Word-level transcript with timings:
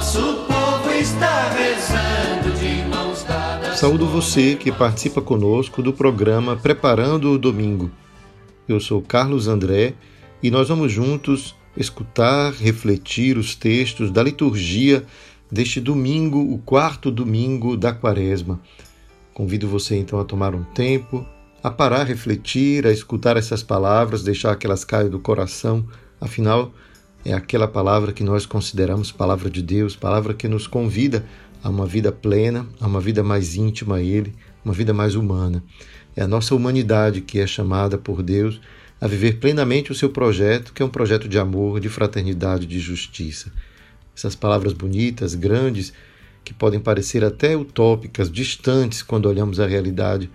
Nosso 0.00 0.46
povo 0.46 0.90
está 0.92 1.50
rezando 1.50 2.58
de 2.58 2.88
mãos 2.88 3.22
dadas. 3.22 3.78
Saúdo 3.78 4.06
você 4.06 4.56
que 4.56 4.72
participa 4.72 5.20
conosco 5.20 5.82
do 5.82 5.92
programa 5.92 6.56
Preparando 6.56 7.32
o 7.32 7.38
Domingo. 7.38 7.90
Eu 8.66 8.80
sou 8.80 9.02
Carlos 9.02 9.46
André 9.46 9.92
e 10.42 10.50
nós 10.50 10.70
vamos 10.70 10.90
juntos 10.90 11.54
escutar, 11.76 12.50
refletir 12.54 13.36
os 13.36 13.54
textos 13.54 14.10
da 14.10 14.22
liturgia 14.22 15.04
deste 15.52 15.82
domingo, 15.82 16.50
o 16.50 16.56
quarto 16.56 17.10
domingo 17.10 17.76
da 17.76 17.92
Quaresma. 17.92 18.58
Convido 19.34 19.68
você 19.68 19.98
então 19.98 20.18
a 20.18 20.24
tomar 20.24 20.54
um 20.54 20.64
tempo, 20.64 21.26
a 21.62 21.70
parar, 21.70 22.04
refletir, 22.04 22.86
a 22.86 22.90
escutar 22.90 23.36
essas 23.36 23.62
palavras, 23.62 24.24
deixar 24.24 24.56
que 24.56 24.66
elas 24.66 24.82
caiam 24.82 25.10
do 25.10 25.20
coração. 25.20 25.86
Afinal, 26.18 26.72
é 27.24 27.32
aquela 27.34 27.68
palavra 27.68 28.12
que 28.12 28.24
nós 28.24 28.46
consideramos 28.46 29.12
palavra 29.12 29.50
de 29.50 29.62
Deus, 29.62 29.94
palavra 29.94 30.32
que 30.32 30.48
nos 30.48 30.66
convida 30.66 31.24
a 31.62 31.68
uma 31.68 31.86
vida 31.86 32.10
plena, 32.10 32.66
a 32.80 32.86
uma 32.86 33.00
vida 33.00 33.22
mais 33.22 33.56
íntima 33.56 33.96
a 33.96 34.02
Ele, 34.02 34.32
uma 34.64 34.72
vida 34.72 34.94
mais 34.94 35.14
humana. 35.14 35.62
É 36.16 36.22
a 36.22 36.28
nossa 36.28 36.54
humanidade 36.54 37.20
que 37.20 37.38
é 37.38 37.46
chamada 37.46 37.98
por 37.98 38.22
Deus 38.22 38.60
a 39.00 39.06
viver 39.06 39.38
plenamente 39.38 39.92
o 39.92 39.94
seu 39.94 40.10
projeto, 40.10 40.72
que 40.72 40.82
é 40.82 40.84
um 40.84 40.90
projeto 40.90 41.28
de 41.28 41.38
amor, 41.38 41.80
de 41.80 41.88
fraternidade, 41.88 42.66
de 42.66 42.78
justiça. 42.78 43.50
Essas 44.14 44.34
palavras 44.34 44.72
bonitas, 44.72 45.34
grandes, 45.34 45.92
que 46.44 46.52
podem 46.52 46.80
parecer 46.80 47.24
até 47.24 47.56
utópicas, 47.56 48.30
distantes 48.30 49.02
quando 49.02 49.26
olhamos 49.26 49.60
a 49.60 49.66
realidade, 49.66 50.30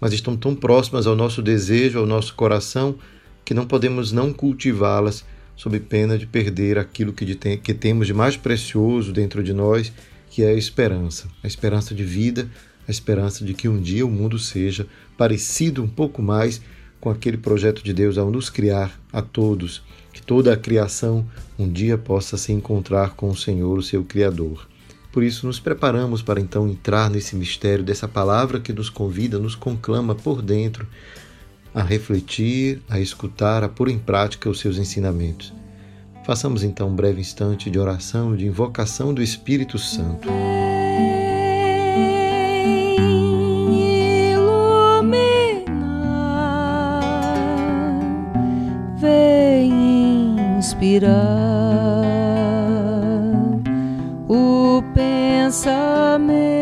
mas 0.00 0.12
estão 0.12 0.36
tão 0.36 0.54
próximas 0.54 1.06
ao 1.06 1.16
nosso 1.16 1.40
desejo, 1.40 1.98
ao 1.98 2.06
nosso 2.06 2.34
coração, 2.34 2.96
que 3.44 3.54
não 3.54 3.66
podemos 3.66 4.12
não 4.12 4.32
cultivá-las 4.32 5.24
sob 5.60 5.78
pena 5.78 6.16
de 6.16 6.26
perder 6.26 6.78
aquilo 6.78 7.12
que, 7.12 7.22
de 7.22 7.34
que 7.34 7.74
temos 7.74 8.06
de 8.06 8.14
mais 8.14 8.34
precioso 8.34 9.12
dentro 9.12 9.42
de 9.42 9.52
nós, 9.52 9.92
que 10.30 10.42
é 10.42 10.48
a 10.48 10.54
esperança. 10.54 11.28
A 11.42 11.46
esperança 11.46 11.94
de 11.94 12.02
vida, 12.02 12.48
a 12.88 12.90
esperança 12.90 13.44
de 13.44 13.52
que 13.52 13.68
um 13.68 13.78
dia 13.78 14.06
o 14.06 14.10
mundo 14.10 14.38
seja 14.38 14.86
parecido 15.18 15.82
um 15.82 15.88
pouco 15.88 16.22
mais 16.22 16.62
com 16.98 17.10
aquele 17.10 17.36
projeto 17.36 17.84
de 17.84 17.92
Deus 17.92 18.16
ao 18.16 18.30
nos 18.30 18.48
criar 18.48 18.98
a 19.12 19.20
todos, 19.20 19.82
que 20.14 20.22
toda 20.22 20.50
a 20.50 20.56
criação 20.56 21.28
um 21.58 21.70
dia 21.70 21.98
possa 21.98 22.38
se 22.38 22.52
encontrar 22.52 23.10
com 23.10 23.28
o 23.28 23.36
Senhor, 23.36 23.76
o 23.76 23.82
seu 23.82 24.02
Criador. 24.02 24.66
Por 25.12 25.22
isso, 25.22 25.46
nos 25.46 25.60
preparamos 25.60 26.22
para 26.22 26.40
então 26.40 26.66
entrar 26.70 27.10
nesse 27.10 27.36
mistério 27.36 27.84
dessa 27.84 28.08
palavra 28.08 28.60
que 28.60 28.72
nos 28.72 28.88
convida, 28.88 29.38
nos 29.38 29.56
conclama 29.56 30.14
por 30.14 30.40
dentro 30.40 30.86
a 31.74 31.82
refletir, 31.82 32.82
a 32.88 32.98
escutar, 32.98 33.62
a 33.62 33.68
pôr 33.68 33.88
em 33.88 33.98
prática 33.98 34.48
os 34.50 34.60
seus 34.60 34.78
ensinamentos. 34.78 35.52
Façamos 36.24 36.62
então 36.62 36.88
um 36.88 36.94
breve 36.94 37.20
instante 37.20 37.70
de 37.70 37.78
oração, 37.78 38.36
de 38.36 38.46
invocação 38.46 39.12
do 39.14 39.22
Espírito 39.22 39.78
Santo. 39.78 40.28
Vem 48.98 50.36
inspirar 50.58 51.10
o 54.28 54.82
pensamento, 54.94 56.59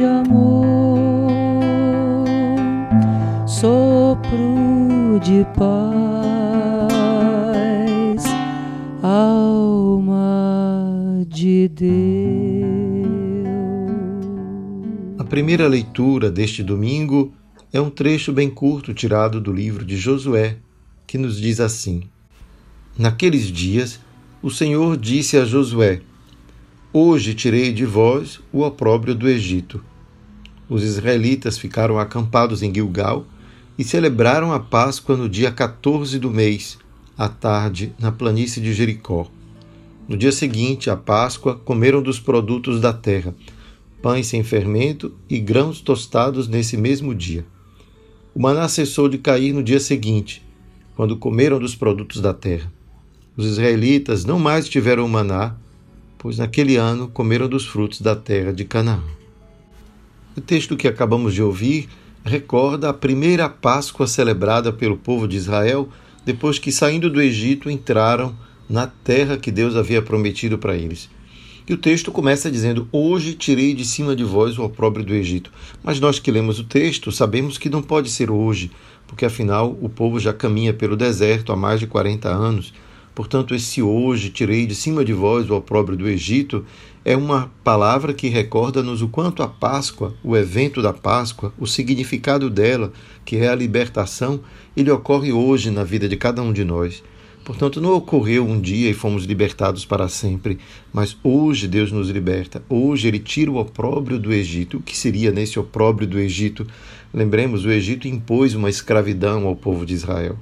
de 0.00 0.06
amor, 0.06 1.28
sopro 3.46 5.20
de 5.22 5.44
paz, 5.58 5.74
alma 9.02 10.22
de 11.28 11.68
Deus. 11.68 11.90
A 15.18 15.24
primeira 15.24 15.68
leitura 15.68 16.30
deste 16.30 16.62
domingo 16.62 17.34
é 17.70 17.78
um 17.78 17.90
trecho 17.90 18.32
bem 18.32 18.48
curto 18.48 18.94
tirado 18.94 19.38
do 19.38 19.52
livro 19.52 19.84
de 19.84 19.98
Josué, 19.98 20.56
que 21.06 21.18
nos 21.18 21.38
diz 21.38 21.60
assim: 21.60 22.04
Naqueles 22.96 23.48
dias, 23.48 24.00
o 24.42 24.50
Senhor 24.50 24.96
disse 24.96 25.36
a 25.36 25.44
Josué: 25.44 26.00
Hoje 26.90 27.34
tirei 27.34 27.70
de 27.70 27.84
vós 27.84 28.40
o 28.50 28.62
opróbrio 28.62 29.14
do 29.14 29.28
Egito. 29.28 29.89
Os 30.70 30.84
israelitas 30.84 31.58
ficaram 31.58 31.98
acampados 31.98 32.62
em 32.62 32.72
Gilgal 32.72 33.26
e 33.76 33.82
celebraram 33.82 34.52
a 34.52 34.60
Páscoa 34.60 35.16
no 35.16 35.28
dia 35.28 35.50
14 35.50 36.16
do 36.20 36.30
mês, 36.30 36.78
à 37.18 37.28
tarde, 37.28 37.92
na 37.98 38.12
planície 38.12 38.62
de 38.62 38.72
Jericó. 38.72 39.28
No 40.08 40.16
dia 40.16 40.30
seguinte, 40.30 40.88
à 40.88 40.96
Páscoa, 40.96 41.56
comeram 41.56 42.00
dos 42.00 42.20
produtos 42.20 42.80
da 42.80 42.92
terra, 42.92 43.34
pães 44.00 44.28
sem 44.28 44.44
fermento 44.44 45.12
e 45.28 45.40
grãos 45.40 45.80
tostados 45.80 46.46
nesse 46.46 46.76
mesmo 46.76 47.12
dia. 47.16 47.44
O 48.32 48.40
maná 48.40 48.68
cessou 48.68 49.08
de 49.08 49.18
cair 49.18 49.52
no 49.52 49.64
dia 49.64 49.80
seguinte, 49.80 50.40
quando 50.94 51.16
comeram 51.16 51.58
dos 51.58 51.74
produtos 51.74 52.20
da 52.20 52.32
terra. 52.32 52.72
Os 53.36 53.44
israelitas 53.44 54.24
não 54.24 54.38
mais 54.38 54.68
tiveram 54.68 55.08
maná, 55.08 55.56
pois 56.16 56.38
naquele 56.38 56.76
ano 56.76 57.08
comeram 57.08 57.48
dos 57.48 57.66
frutos 57.66 58.00
da 58.00 58.14
terra 58.14 58.52
de 58.52 58.64
Canaã. 58.64 59.19
O 60.40 60.42
texto 60.42 60.74
que 60.74 60.88
acabamos 60.88 61.34
de 61.34 61.42
ouvir 61.42 61.86
recorda 62.24 62.88
a 62.88 62.94
primeira 62.94 63.46
Páscoa 63.46 64.06
celebrada 64.06 64.72
pelo 64.72 64.96
povo 64.96 65.28
de 65.28 65.36
Israel 65.36 65.90
depois 66.24 66.58
que, 66.58 66.72
saindo 66.72 67.10
do 67.10 67.20
Egito, 67.20 67.68
entraram 67.68 68.34
na 68.66 68.86
terra 68.86 69.36
que 69.36 69.50
Deus 69.50 69.76
havia 69.76 70.00
prometido 70.00 70.56
para 70.56 70.74
eles. 70.74 71.10
E 71.68 71.74
o 71.74 71.76
texto 71.76 72.10
começa 72.10 72.50
dizendo: 72.50 72.88
Hoje 72.90 73.34
tirei 73.34 73.74
de 73.74 73.84
cima 73.84 74.16
de 74.16 74.24
vós 74.24 74.56
o 74.56 74.64
opróbrio 74.64 75.04
do 75.04 75.12
Egito. 75.12 75.52
Mas 75.84 76.00
nós 76.00 76.18
que 76.18 76.30
lemos 76.30 76.58
o 76.58 76.64
texto 76.64 77.12
sabemos 77.12 77.58
que 77.58 77.68
não 77.68 77.82
pode 77.82 78.08
ser 78.08 78.30
hoje, 78.30 78.70
porque 79.06 79.26
afinal 79.26 79.76
o 79.82 79.90
povo 79.90 80.18
já 80.18 80.32
caminha 80.32 80.72
pelo 80.72 80.96
deserto 80.96 81.52
há 81.52 81.56
mais 81.56 81.80
de 81.80 81.86
40 81.86 82.30
anos. 82.30 82.72
Portanto, 83.14 83.54
esse 83.54 83.82
hoje 83.82 84.30
tirei 84.30 84.64
de 84.64 84.74
cima 84.74 85.04
de 85.04 85.12
vós 85.12 85.50
o 85.50 85.54
opróbrio 85.54 85.98
do 85.98 86.08
Egito 86.08 86.64
é 87.04 87.16
uma 87.16 87.50
palavra 87.64 88.12
que 88.12 88.28
recorda-nos 88.28 89.00
o 89.00 89.08
quanto 89.08 89.42
a 89.42 89.48
Páscoa, 89.48 90.14
o 90.22 90.36
evento 90.36 90.82
da 90.82 90.92
Páscoa, 90.92 91.52
o 91.58 91.66
significado 91.66 92.50
dela, 92.50 92.92
que 93.24 93.36
é 93.36 93.48
a 93.48 93.54
libertação, 93.54 94.40
ele 94.76 94.90
ocorre 94.90 95.32
hoje 95.32 95.70
na 95.70 95.82
vida 95.82 96.08
de 96.08 96.16
cada 96.16 96.42
um 96.42 96.52
de 96.52 96.64
nós. 96.64 97.02
Portanto, 97.42 97.80
não 97.80 97.94
ocorreu 97.94 98.46
um 98.46 98.60
dia 98.60 98.90
e 98.90 98.94
fomos 98.94 99.24
libertados 99.24 99.84
para 99.86 100.08
sempre, 100.08 100.58
mas 100.92 101.16
hoje 101.24 101.66
Deus 101.66 101.90
nos 101.90 102.10
liberta. 102.10 102.62
Hoje 102.68 103.08
Ele 103.08 103.18
tira 103.18 103.50
o 103.50 103.56
opróbrio 103.56 104.18
do 104.18 104.32
Egito. 104.32 104.76
O 104.76 104.82
que 104.82 104.96
seria 104.96 105.32
nesse 105.32 105.58
opróbrio 105.58 106.06
do 106.06 106.18
Egito? 106.18 106.66
Lembremos, 107.12 107.64
o 107.64 107.70
Egito 107.70 108.06
impôs 108.06 108.54
uma 108.54 108.68
escravidão 108.68 109.46
ao 109.46 109.56
povo 109.56 109.86
de 109.86 109.94
Israel. 109.94 110.36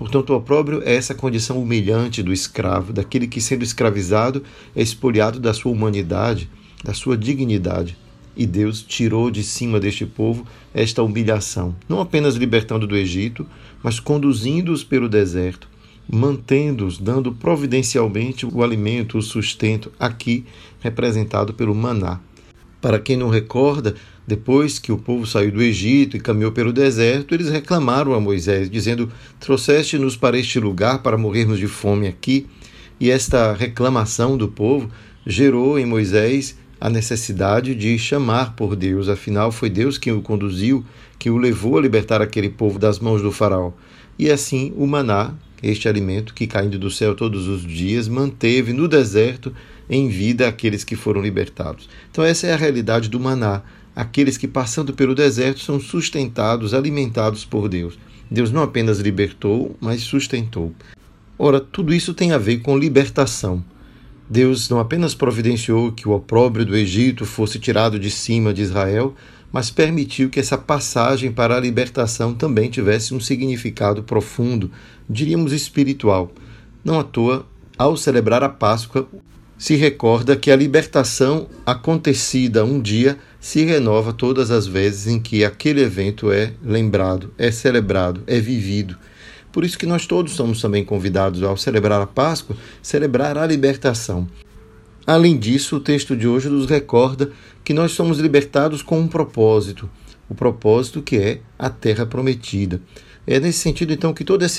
Portanto, 0.00 0.30
o 0.30 0.36
opróbrio 0.36 0.80
é 0.82 0.94
essa 0.94 1.14
condição 1.14 1.60
humilhante 1.60 2.22
do 2.22 2.32
escravo, 2.32 2.90
daquele 2.90 3.26
que, 3.26 3.38
sendo 3.38 3.62
escravizado, 3.62 4.42
é 4.74 4.80
expoliado 4.80 5.38
da 5.38 5.52
sua 5.52 5.70
humanidade, 5.70 6.48
da 6.82 6.94
sua 6.94 7.18
dignidade. 7.18 7.98
E 8.34 8.46
Deus 8.46 8.80
tirou 8.80 9.30
de 9.30 9.42
cima 9.42 9.78
deste 9.78 10.06
povo 10.06 10.46
esta 10.72 11.02
humilhação, 11.02 11.76
não 11.86 12.00
apenas 12.00 12.36
libertando 12.36 12.86
do 12.86 12.96
Egito, 12.96 13.46
mas 13.82 14.00
conduzindo-os 14.00 14.82
pelo 14.82 15.06
deserto, 15.06 15.68
mantendo-os, 16.10 16.96
dando 16.96 17.32
providencialmente 17.32 18.46
o 18.46 18.62
alimento, 18.62 19.18
o 19.18 19.22
sustento, 19.22 19.92
aqui 20.00 20.46
representado 20.80 21.52
pelo 21.52 21.74
maná. 21.74 22.20
Para 22.80 22.98
quem 22.98 23.18
não 23.18 23.28
recorda, 23.28 23.94
depois 24.30 24.78
que 24.78 24.92
o 24.92 24.96
povo 24.96 25.26
saiu 25.26 25.50
do 25.50 25.60
Egito 25.60 26.16
e 26.16 26.20
caminhou 26.20 26.52
pelo 26.52 26.72
deserto, 26.72 27.34
eles 27.34 27.48
reclamaram 27.48 28.14
a 28.14 28.20
Moisés, 28.20 28.70
dizendo: 28.70 29.10
Trouxeste-nos 29.40 30.16
para 30.16 30.38
este 30.38 30.60
lugar 30.60 31.02
para 31.02 31.18
morrermos 31.18 31.58
de 31.58 31.66
fome 31.66 32.06
aqui. 32.06 32.46
E 33.00 33.10
esta 33.10 33.52
reclamação 33.52 34.36
do 34.36 34.46
povo 34.46 34.88
gerou 35.26 35.80
em 35.80 35.84
Moisés 35.84 36.56
a 36.80 36.88
necessidade 36.88 37.74
de 37.74 37.98
chamar 37.98 38.54
por 38.54 38.76
Deus, 38.76 39.08
afinal 39.08 39.50
foi 39.50 39.68
Deus 39.68 39.98
quem 39.98 40.12
o 40.12 40.22
conduziu, 40.22 40.84
que 41.18 41.28
o 41.28 41.36
levou 41.36 41.76
a 41.76 41.82
libertar 41.82 42.22
aquele 42.22 42.50
povo 42.50 42.78
das 42.78 43.00
mãos 43.00 43.20
do 43.20 43.32
faraó. 43.32 43.72
E 44.16 44.30
assim 44.30 44.72
o 44.76 44.86
maná, 44.86 45.34
este 45.60 45.88
alimento 45.88 46.34
que 46.34 46.46
caindo 46.46 46.78
do 46.78 46.88
céu 46.88 47.16
todos 47.16 47.48
os 47.48 47.66
dias, 47.66 48.06
manteve 48.06 48.72
no 48.72 48.86
deserto 48.86 49.52
em 49.88 50.08
vida 50.08 50.46
aqueles 50.46 50.84
que 50.84 50.94
foram 50.94 51.20
libertados. 51.20 51.88
Então 52.12 52.22
essa 52.22 52.46
é 52.46 52.52
a 52.52 52.56
realidade 52.56 53.08
do 53.08 53.18
maná. 53.18 53.62
Aqueles 54.00 54.38
que 54.38 54.48
passando 54.48 54.94
pelo 54.94 55.14
deserto 55.14 55.60
são 55.60 55.78
sustentados, 55.78 56.72
alimentados 56.72 57.44
por 57.44 57.68
Deus. 57.68 57.98
Deus 58.30 58.50
não 58.50 58.62
apenas 58.62 58.98
libertou, 58.98 59.76
mas 59.78 60.00
sustentou. 60.00 60.72
Ora, 61.38 61.60
tudo 61.60 61.92
isso 61.92 62.14
tem 62.14 62.32
a 62.32 62.38
ver 62.38 62.60
com 62.60 62.78
libertação. 62.78 63.62
Deus 64.26 64.70
não 64.70 64.80
apenas 64.80 65.14
providenciou 65.14 65.92
que 65.92 66.08
o 66.08 66.12
opróbrio 66.12 66.64
do 66.64 66.74
Egito 66.74 67.26
fosse 67.26 67.58
tirado 67.58 67.98
de 67.98 68.10
cima 68.10 68.54
de 68.54 68.62
Israel, 68.62 69.14
mas 69.52 69.70
permitiu 69.70 70.30
que 70.30 70.40
essa 70.40 70.56
passagem 70.56 71.30
para 71.30 71.54
a 71.54 71.60
libertação 71.60 72.32
também 72.32 72.70
tivesse 72.70 73.12
um 73.12 73.20
significado 73.20 74.02
profundo, 74.02 74.70
diríamos 75.10 75.52
espiritual. 75.52 76.32
Não 76.82 76.98
à 76.98 77.04
toa, 77.04 77.44
ao 77.76 77.98
celebrar 77.98 78.42
a 78.42 78.48
Páscoa, 78.48 79.06
se 79.60 79.76
recorda 79.76 80.36
que 80.36 80.50
a 80.50 80.56
libertação 80.56 81.46
acontecida 81.66 82.64
um 82.64 82.80
dia 82.80 83.18
se 83.38 83.62
renova 83.62 84.10
todas 84.10 84.50
as 84.50 84.66
vezes 84.66 85.06
em 85.06 85.20
que 85.20 85.44
aquele 85.44 85.82
evento 85.82 86.32
é 86.32 86.54
lembrado, 86.64 87.30
é 87.36 87.50
celebrado, 87.50 88.22
é 88.26 88.40
vivido. 88.40 88.96
Por 89.52 89.62
isso 89.62 89.78
que 89.78 89.84
nós 89.84 90.06
todos 90.06 90.32
somos 90.32 90.62
também 90.62 90.82
convidados, 90.82 91.42
ao 91.42 91.58
celebrar 91.58 92.00
a 92.00 92.06
Páscoa, 92.06 92.56
celebrar 92.82 93.36
a 93.36 93.46
libertação. 93.46 94.26
Além 95.06 95.38
disso, 95.38 95.76
o 95.76 95.80
texto 95.80 96.16
de 96.16 96.26
hoje 96.26 96.48
nos 96.48 96.64
recorda 96.64 97.30
que 97.62 97.74
nós 97.74 97.92
somos 97.92 98.18
libertados 98.18 98.80
com 98.80 98.98
um 98.98 99.08
propósito, 99.08 99.90
o 100.26 100.34
propósito 100.34 101.02
que 101.02 101.18
é 101.18 101.40
a 101.58 101.68
terra 101.68 102.06
prometida. 102.06 102.80
É 103.26 103.38
nesse 103.38 103.58
sentido, 103.58 103.92
então, 103.92 104.14
que 104.14 104.24
todas 104.24 104.58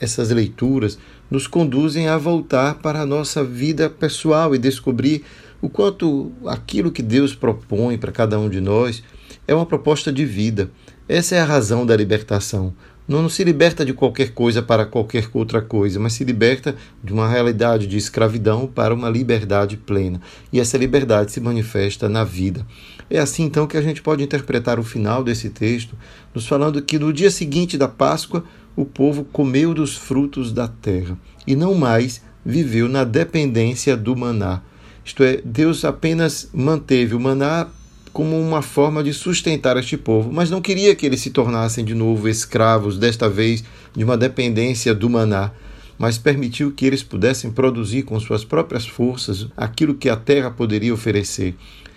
essas 0.00 0.30
leituras 0.30 0.98
nos 1.30 1.46
conduzem 1.46 2.08
a 2.08 2.16
voltar 2.16 2.76
para 2.76 3.00
a 3.00 3.06
nossa 3.06 3.44
vida 3.44 3.88
pessoal 3.90 4.54
e 4.54 4.58
descobrir 4.58 5.24
o 5.60 5.68
quanto 5.68 6.32
aquilo 6.46 6.92
que 6.92 7.02
Deus 7.02 7.34
propõe 7.34 7.98
para 7.98 8.12
cada 8.12 8.38
um 8.38 8.48
de 8.48 8.60
nós 8.60 9.02
é 9.46 9.54
uma 9.54 9.66
proposta 9.66 10.12
de 10.12 10.24
vida. 10.24 10.70
Essa 11.08 11.36
é 11.36 11.40
a 11.40 11.44
razão 11.44 11.84
da 11.84 11.96
libertação. 11.96 12.74
Não, 13.08 13.22
não 13.22 13.30
se 13.30 13.42
liberta 13.42 13.86
de 13.86 13.94
qualquer 13.94 14.34
coisa 14.34 14.60
para 14.60 14.84
qualquer 14.84 15.26
outra 15.32 15.62
coisa, 15.62 15.98
mas 15.98 16.12
se 16.12 16.24
liberta 16.24 16.76
de 17.02 17.10
uma 17.10 17.26
realidade 17.26 17.86
de 17.86 17.96
escravidão 17.96 18.66
para 18.66 18.92
uma 18.92 19.08
liberdade 19.08 19.78
plena. 19.78 20.20
E 20.52 20.60
essa 20.60 20.76
liberdade 20.76 21.32
se 21.32 21.40
manifesta 21.40 22.06
na 22.06 22.22
vida. 22.22 22.66
É 23.08 23.18
assim 23.18 23.44
então 23.44 23.66
que 23.66 23.78
a 23.78 23.80
gente 23.80 24.02
pode 24.02 24.22
interpretar 24.22 24.78
o 24.78 24.82
final 24.82 25.24
desse 25.24 25.48
texto, 25.48 25.96
nos 26.34 26.46
falando 26.46 26.82
que 26.82 26.98
no 26.98 27.10
dia 27.10 27.30
seguinte 27.30 27.78
da 27.78 27.88
Páscoa, 27.88 28.44
o 28.78 28.84
povo 28.84 29.24
comeu 29.24 29.74
dos 29.74 29.96
frutos 29.96 30.52
da 30.52 30.68
terra 30.68 31.18
e 31.44 31.56
não 31.56 31.74
mais 31.74 32.22
viveu 32.46 32.88
na 32.88 33.02
dependência 33.02 33.96
do 33.96 34.14
maná. 34.14 34.62
Isto 35.04 35.24
é, 35.24 35.42
Deus 35.44 35.84
apenas 35.84 36.48
manteve 36.54 37.16
o 37.16 37.18
maná 37.18 37.66
como 38.12 38.40
uma 38.40 38.62
forma 38.62 39.02
de 39.02 39.12
sustentar 39.12 39.76
este 39.76 39.96
povo, 39.96 40.32
mas 40.32 40.48
não 40.48 40.60
queria 40.60 40.94
que 40.94 41.04
eles 41.04 41.20
se 41.20 41.30
tornassem 41.30 41.84
de 41.84 41.92
novo 41.92 42.28
escravos, 42.28 42.96
desta 42.96 43.28
vez 43.28 43.64
de 43.96 44.04
uma 44.04 44.16
dependência 44.16 44.94
do 44.94 45.10
maná, 45.10 45.50
mas 45.98 46.16
permitiu 46.16 46.70
que 46.70 46.86
eles 46.86 47.02
pudessem 47.02 47.50
produzir 47.50 48.04
com 48.04 48.20
suas 48.20 48.44
próprias 48.44 48.86
forças 48.86 49.48
aquilo 49.56 49.94
que 49.94 50.08
a 50.08 50.14
terra 50.14 50.52
poderia 50.52 50.94
oferecer. 50.94 51.56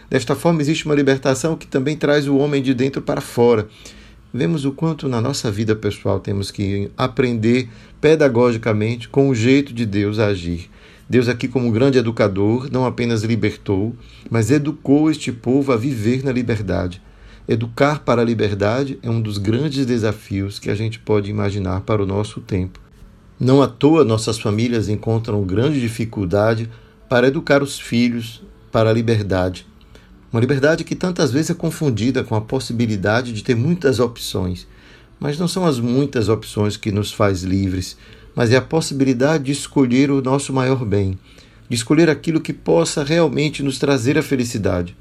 Desta 0.09 0.35
forma, 0.35 0.61
existe 0.61 0.87
uma 0.87 0.95
libertação 0.95 1.55
que 1.55 1.67
também 1.67 1.95
traz 1.95 2.27
o 2.27 2.37
homem 2.37 2.59
de 2.59 2.73
dentro 2.73 3.03
para 3.03 3.21
fora. 3.21 3.67
Vemos 4.33 4.63
o 4.63 4.71
quanto 4.71 5.09
na 5.09 5.19
nossa 5.19 5.51
vida 5.51 5.75
pessoal 5.75 6.19
temos 6.19 6.51
que 6.51 6.89
aprender 6.97 7.67
pedagogicamente 7.99 9.09
com 9.09 9.27
o 9.27 9.35
jeito 9.35 9.73
de 9.73 9.85
Deus 9.85 10.19
agir. 10.19 10.69
Deus, 11.09 11.27
aqui, 11.27 11.49
como 11.49 11.71
grande 11.71 11.97
educador, 11.97 12.69
não 12.71 12.85
apenas 12.85 13.23
libertou, 13.23 13.93
mas 14.29 14.49
educou 14.49 15.11
este 15.11 15.29
povo 15.33 15.73
a 15.73 15.75
viver 15.75 16.23
na 16.23 16.31
liberdade. 16.31 17.01
Educar 17.45 17.99
para 17.99 18.21
a 18.21 18.25
liberdade 18.25 18.97
é 19.03 19.09
um 19.09 19.21
dos 19.21 19.37
grandes 19.37 19.85
desafios 19.85 20.57
que 20.57 20.69
a 20.69 20.75
gente 20.75 20.99
pode 20.99 21.29
imaginar 21.29 21.81
para 21.81 22.01
o 22.01 22.05
nosso 22.05 22.39
tempo. 22.39 22.79
Não 23.37 23.61
à 23.61 23.67
toa 23.67 24.05
nossas 24.05 24.39
famílias 24.39 24.87
encontram 24.87 25.43
grande 25.43 25.81
dificuldade 25.81 26.69
para 27.09 27.27
educar 27.27 27.61
os 27.61 27.77
filhos 27.77 28.41
para 28.71 28.89
a 28.89 28.93
liberdade. 28.93 29.67
Uma 30.31 30.39
liberdade 30.39 30.85
que 30.85 30.95
tantas 30.95 31.29
vezes 31.31 31.51
é 31.51 31.53
confundida 31.53 32.23
com 32.23 32.35
a 32.35 32.41
possibilidade 32.41 33.33
de 33.33 33.43
ter 33.43 33.55
muitas 33.55 33.99
opções. 33.99 34.65
Mas 35.19 35.37
não 35.37 35.47
são 35.47 35.65
as 35.65 35.77
muitas 35.77 36.29
opções 36.29 36.77
que 36.77 36.89
nos 36.89 37.11
faz 37.11 37.43
livres, 37.43 37.97
mas 38.33 38.49
é 38.49 38.55
a 38.55 38.61
possibilidade 38.61 39.43
de 39.43 39.51
escolher 39.51 40.09
o 40.09 40.21
nosso 40.21 40.53
maior 40.53 40.85
bem, 40.85 41.19
de 41.67 41.75
escolher 41.75 42.09
aquilo 42.09 42.39
que 42.39 42.53
possa 42.53 43.03
realmente 43.03 43.61
nos 43.61 43.77
trazer 43.77 44.17
a 44.17 44.23
felicidade. 44.23 44.95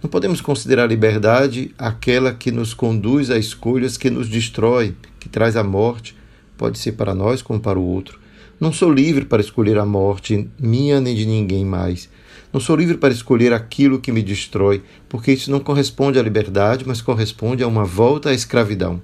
Não 0.00 0.08
podemos 0.08 0.40
considerar 0.40 0.84
a 0.84 0.86
liberdade 0.86 1.74
aquela 1.76 2.32
que 2.32 2.52
nos 2.52 2.72
conduz 2.72 3.30
a 3.30 3.36
escolhas 3.36 3.96
que 3.96 4.08
nos 4.08 4.28
destrói, 4.28 4.94
que 5.18 5.28
traz 5.28 5.56
a 5.56 5.64
morte, 5.64 6.16
pode 6.56 6.78
ser 6.78 6.92
para 6.92 7.16
nós 7.16 7.42
como 7.42 7.58
para 7.58 7.80
o 7.80 7.84
outro. 7.84 8.20
Não 8.60 8.72
sou 8.72 8.92
livre 8.92 9.24
para 9.24 9.40
escolher 9.40 9.78
a 9.78 9.86
morte, 9.86 10.48
minha 10.58 11.00
nem 11.00 11.14
de 11.14 11.24
ninguém 11.24 11.64
mais. 11.64 12.08
Não 12.52 12.58
sou 12.58 12.74
livre 12.74 12.96
para 12.96 13.14
escolher 13.14 13.52
aquilo 13.52 14.00
que 14.00 14.10
me 14.10 14.20
destrói, 14.20 14.82
porque 15.08 15.30
isso 15.30 15.48
não 15.48 15.60
corresponde 15.60 16.18
à 16.18 16.22
liberdade, 16.22 16.82
mas 16.84 17.00
corresponde 17.00 17.62
a 17.62 17.68
uma 17.68 17.84
volta 17.84 18.30
à 18.30 18.34
escravidão. 18.34 19.00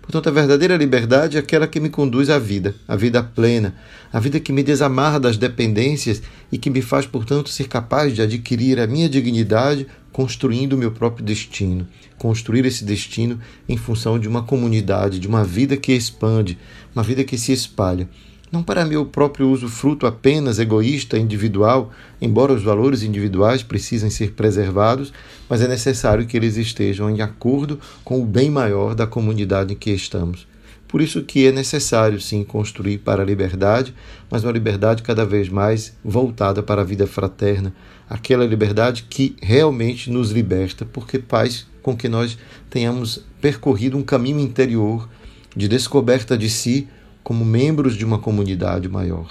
Portanto, 0.00 0.28
a 0.28 0.32
verdadeira 0.32 0.78
liberdade 0.78 1.36
é 1.36 1.40
aquela 1.40 1.66
que 1.66 1.80
me 1.80 1.90
conduz 1.90 2.30
à 2.30 2.38
vida, 2.38 2.74
à 2.88 2.96
vida 2.96 3.22
plena, 3.22 3.74
a 4.10 4.18
vida 4.18 4.40
que 4.40 4.54
me 4.54 4.62
desamarra 4.62 5.20
das 5.20 5.36
dependências 5.36 6.22
e 6.50 6.56
que 6.56 6.70
me 6.70 6.80
faz, 6.80 7.04
portanto, 7.04 7.50
ser 7.50 7.68
capaz 7.68 8.14
de 8.14 8.22
adquirir 8.22 8.80
a 8.80 8.86
minha 8.86 9.08
dignidade 9.08 9.86
construindo 10.12 10.72
o 10.72 10.78
meu 10.78 10.92
próprio 10.92 11.26
destino. 11.26 11.86
Construir 12.16 12.64
esse 12.64 12.86
destino 12.86 13.38
em 13.68 13.76
função 13.76 14.18
de 14.18 14.26
uma 14.26 14.44
comunidade, 14.44 15.18
de 15.18 15.28
uma 15.28 15.44
vida 15.44 15.76
que 15.76 15.92
expande, 15.92 16.56
uma 16.94 17.02
vida 17.02 17.22
que 17.22 17.36
se 17.36 17.52
espalha 17.52 18.08
não 18.52 18.62
para 18.62 18.84
meu 18.84 19.04
próprio 19.04 19.48
uso 19.48 19.68
fruto 19.68 20.06
apenas 20.06 20.58
egoísta, 20.58 21.18
individual, 21.18 21.90
embora 22.20 22.52
os 22.52 22.62
valores 22.62 23.02
individuais 23.02 23.62
precisem 23.62 24.10
ser 24.10 24.32
preservados, 24.32 25.12
mas 25.48 25.60
é 25.60 25.68
necessário 25.68 26.26
que 26.26 26.36
eles 26.36 26.56
estejam 26.56 27.10
em 27.10 27.20
acordo 27.20 27.80
com 28.04 28.22
o 28.22 28.26
bem 28.26 28.50
maior 28.50 28.94
da 28.94 29.06
comunidade 29.06 29.72
em 29.72 29.76
que 29.76 29.90
estamos. 29.90 30.46
Por 30.86 31.02
isso 31.02 31.22
que 31.22 31.44
é 31.44 31.50
necessário 31.50 32.20
sim 32.20 32.44
construir 32.44 32.98
para 32.98 33.22
a 33.22 33.26
liberdade, 33.26 33.92
mas 34.30 34.44
uma 34.44 34.52
liberdade 34.52 35.02
cada 35.02 35.26
vez 35.26 35.48
mais 35.48 35.96
voltada 36.04 36.62
para 36.62 36.82
a 36.82 36.84
vida 36.84 37.04
fraterna, 37.04 37.74
aquela 38.08 38.46
liberdade 38.46 39.06
que 39.10 39.34
realmente 39.42 40.08
nos 40.08 40.30
liberta, 40.30 40.84
porque 40.84 41.20
faz 41.26 41.66
com 41.82 41.96
que 41.96 42.08
nós 42.08 42.38
tenhamos 42.70 43.24
percorrido 43.40 43.98
um 43.98 44.04
caminho 44.04 44.38
interior 44.38 45.08
de 45.56 45.66
descoberta 45.66 46.38
de 46.38 46.48
si 46.48 46.88
como 47.24 47.44
membros 47.44 47.96
de 47.96 48.04
uma 48.04 48.18
comunidade 48.18 48.88
maior. 48.88 49.26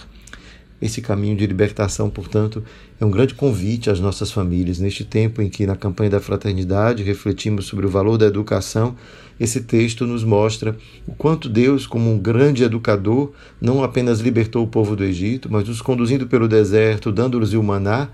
Esse 0.82 1.02
caminho 1.02 1.38
de 1.38 1.48
libertação, 1.48 2.10
portanto, 2.10 2.62
é 3.00 3.06
um 3.06 3.10
grande 3.10 3.34
convite 3.34 3.90
às 3.90 4.02
nossas 4.02 4.32
famílias. 4.32 4.80
Neste 4.80 5.06
tempo 5.06 5.42
em 5.42 5.50
que, 5.50 5.66
na 5.66 5.78
campanha 5.78 6.10
da 6.10 6.20
fraternidade, 6.20 7.04
refletimos 7.04 7.68
sobre 7.68 7.86
o 7.86 7.90
valor 7.90 8.18
da 8.18 8.26
educação, 8.26 8.94
esse 9.40 9.62
texto 9.62 10.06
nos 10.06 10.26
mostra 10.26 10.76
o 11.08 11.14
quanto 11.14 11.48
Deus, 11.48 11.88
como 11.88 12.12
um 12.12 12.20
grande 12.20 12.64
educador, 12.66 13.32
não 13.62 13.82
apenas 13.82 14.20
libertou 14.20 14.64
o 14.64 14.68
povo 14.68 14.94
do 14.94 15.06
Egito, 15.06 15.48
mas 15.50 15.70
os 15.70 15.82
conduzindo 15.82 16.28
pelo 16.28 16.50
deserto, 16.50 17.14
dando-lhes 17.14 17.54
o 17.54 17.64
maná, 17.64 18.10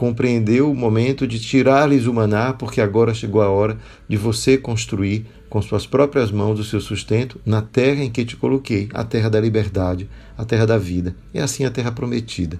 compreendeu 0.00 0.70
o 0.70 0.74
momento 0.74 1.26
de 1.26 1.38
tirar-lhes 1.38 2.06
o 2.06 2.14
maná, 2.14 2.54
porque 2.54 2.80
agora 2.80 3.12
chegou 3.12 3.42
a 3.42 3.50
hora 3.50 3.76
de 4.08 4.16
você 4.16 4.56
construir 4.56 5.26
com 5.50 5.60
suas 5.60 5.86
próprias 5.86 6.30
mãos 6.30 6.58
o 6.58 6.64
seu 6.64 6.80
sustento 6.80 7.38
na 7.44 7.60
terra 7.60 8.02
em 8.02 8.10
que 8.10 8.24
te 8.24 8.34
coloquei, 8.34 8.88
a 8.94 9.04
terra 9.04 9.28
da 9.28 9.38
liberdade, 9.38 10.08
a 10.38 10.44
terra 10.46 10.64
da 10.64 10.78
vida, 10.78 11.14
e 11.34 11.38
assim 11.38 11.66
a 11.66 11.70
terra 11.70 11.92
prometida. 11.92 12.58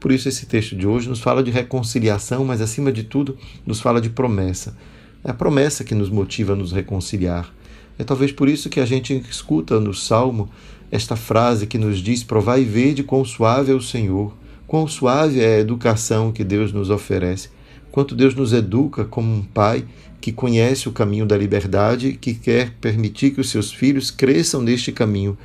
Por 0.00 0.10
isso, 0.10 0.28
esse 0.28 0.46
texto 0.46 0.74
de 0.74 0.84
hoje 0.84 1.08
nos 1.08 1.20
fala 1.20 1.44
de 1.44 1.52
reconciliação, 1.52 2.44
mas 2.44 2.60
acima 2.60 2.90
de 2.90 3.04
tudo, 3.04 3.38
nos 3.64 3.80
fala 3.80 4.00
de 4.00 4.10
promessa. 4.10 4.76
É 5.22 5.30
a 5.30 5.34
promessa 5.34 5.84
que 5.84 5.94
nos 5.94 6.10
motiva 6.10 6.54
a 6.54 6.56
nos 6.56 6.72
reconciliar. 6.72 7.54
É 8.00 8.02
talvez 8.02 8.32
por 8.32 8.48
isso 8.48 8.68
que 8.68 8.80
a 8.80 8.84
gente 8.84 9.14
escuta 9.30 9.78
no 9.78 9.94
Salmo 9.94 10.50
esta 10.90 11.14
frase 11.14 11.68
que 11.68 11.78
nos 11.78 12.00
diz: 12.00 12.24
Provai 12.24 12.62
e 12.62 12.64
vede 12.64 13.04
quão 13.04 13.24
suave 13.24 13.70
é 13.70 13.74
o 13.76 13.80
Senhor, 13.80 14.34
quão 14.70 14.86
suave 14.86 15.40
é 15.40 15.56
a 15.56 15.58
educação 15.58 16.30
que 16.30 16.44
Deus 16.44 16.72
nos 16.72 16.90
oferece, 16.90 17.48
quanto 17.90 18.14
Deus 18.14 18.36
nos 18.36 18.52
educa 18.52 19.04
como 19.04 19.34
um 19.34 19.42
pai 19.42 19.84
que 20.20 20.30
conhece 20.30 20.88
o 20.88 20.92
caminho 20.92 21.26
da 21.26 21.36
liberdade, 21.36 22.12
que 22.12 22.34
quer 22.34 22.74
permitir 22.80 23.32
que 23.32 23.40
os 23.40 23.50
seus 23.50 23.72
filhos 23.72 24.12
cresçam 24.12 24.62
neste 24.62 24.92
caminho. 24.92 25.36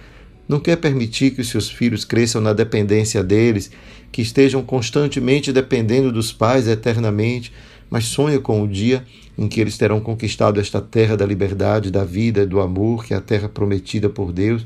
Não 0.48 0.60
quer 0.60 0.75
permitir 0.75 1.32
que 1.32 1.41
os 1.41 1.50
seus 1.50 1.67
filhos 1.67 2.05
cresçam 2.05 2.39
na 2.39 2.53
dependência 2.53 3.24
deles, 3.24 3.72
que 4.12 4.22
estejam 4.22 4.62
constantemente 4.62 5.51
dependendo 5.51 6.12
dos 6.12 6.32
pais 6.32 6.67
eternamente, 6.67 7.51
mas 7.89 8.05
sonha 8.05 8.39
com 8.39 8.62
o 8.62 8.67
dia 8.67 9.03
em 9.36 9.48
que 9.48 9.60
eles 9.60 9.75
terão 9.75 10.00
conquistado 10.00 10.60
esta 10.60 10.79
terra 10.79 11.17
da 11.17 11.25
liberdade, 11.25 11.89
da 11.89 12.03
vida 12.05 12.44
e 12.44 12.46
do 12.46 12.60
amor, 12.60 13.03
que 13.03 13.12
é 13.12 13.17
a 13.17 13.22
terra 13.22 13.50
prometida 13.50 14.08
por 14.08 14.32
Deus, 14.32 14.63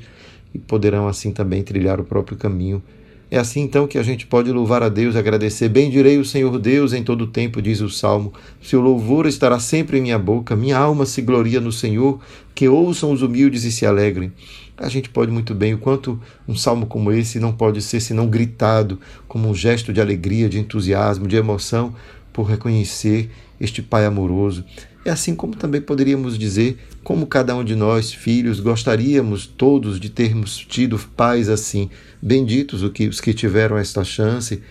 e 0.53 0.59
poderão 0.59 1.07
assim 1.07 1.31
também 1.31 1.63
trilhar 1.63 2.01
o 2.01 2.03
próprio 2.03 2.37
caminho. 2.37 2.83
É 3.31 3.37
assim 3.37 3.61
então 3.61 3.85
que 3.85 3.97
a 3.97 4.03
gente 4.03 4.25
pode 4.25 4.51
louvar 4.51 4.81
a 4.81 4.89
Deus, 4.89 5.15
agradecer. 5.15 5.69
Bendirei 5.69 6.17
o 6.17 6.25
Senhor 6.25 6.57
Deus 6.57 6.93
em 6.93 7.03
todo 7.03 7.21
o 7.21 7.27
tempo, 7.27 7.61
diz 7.61 7.79
o 7.79 7.89
Salmo. 7.89 8.33
Seu 8.61 8.81
louvor 8.81 9.27
estará 9.27 9.59
sempre 9.59 9.99
em 9.99 10.01
minha 10.01 10.17
boca. 10.17 10.55
Minha 10.55 10.79
alma 10.79 11.05
se 11.05 11.21
gloria 11.21 11.61
no 11.61 11.71
Senhor. 11.71 12.19
Que 12.55 12.67
ouçam 12.67 13.11
os 13.11 13.21
humildes 13.21 13.63
e 13.65 13.71
se 13.71 13.85
alegrem. 13.85 14.33
A 14.75 14.89
gente 14.89 15.09
pode 15.09 15.29
muito 15.31 15.53
bem, 15.53 15.73
o 15.73 15.77
quanto 15.77 16.19
um 16.47 16.55
salmo 16.55 16.87
como 16.87 17.11
esse 17.11 17.37
não 17.37 17.51
pode 17.51 17.81
ser 17.81 17.99
senão 17.99 18.27
gritado 18.27 18.99
como 19.27 19.49
um 19.49 19.53
gesto 19.53 19.91
de 19.91 19.99
alegria, 19.99 20.47
de 20.47 20.57
entusiasmo, 20.57 21.27
de 21.27 21.35
emoção, 21.35 21.93
por 22.31 22.43
reconhecer 22.43 23.29
este 23.59 23.81
Pai 23.81 24.05
amoroso. 24.05 24.63
É 25.03 25.11
assim 25.11 25.35
como 25.35 25.55
também 25.55 25.81
poderíamos 25.81 26.37
dizer 26.37 26.77
como 27.03 27.27
cada 27.27 27.55
um 27.55 27.63
de 27.63 27.75
nós, 27.75 28.13
filhos, 28.13 28.59
gostaríamos 28.59 29.47
todos 29.47 29.99
de 29.99 30.09
termos 30.09 30.57
tido 30.57 30.99
pais 31.15 31.49
assim. 31.49 31.89
Benditos 32.21 32.83
os 32.83 33.21
que 33.21 33.33
tiveram 33.33 33.77
esta 33.77 34.03
chance. 34.03 34.61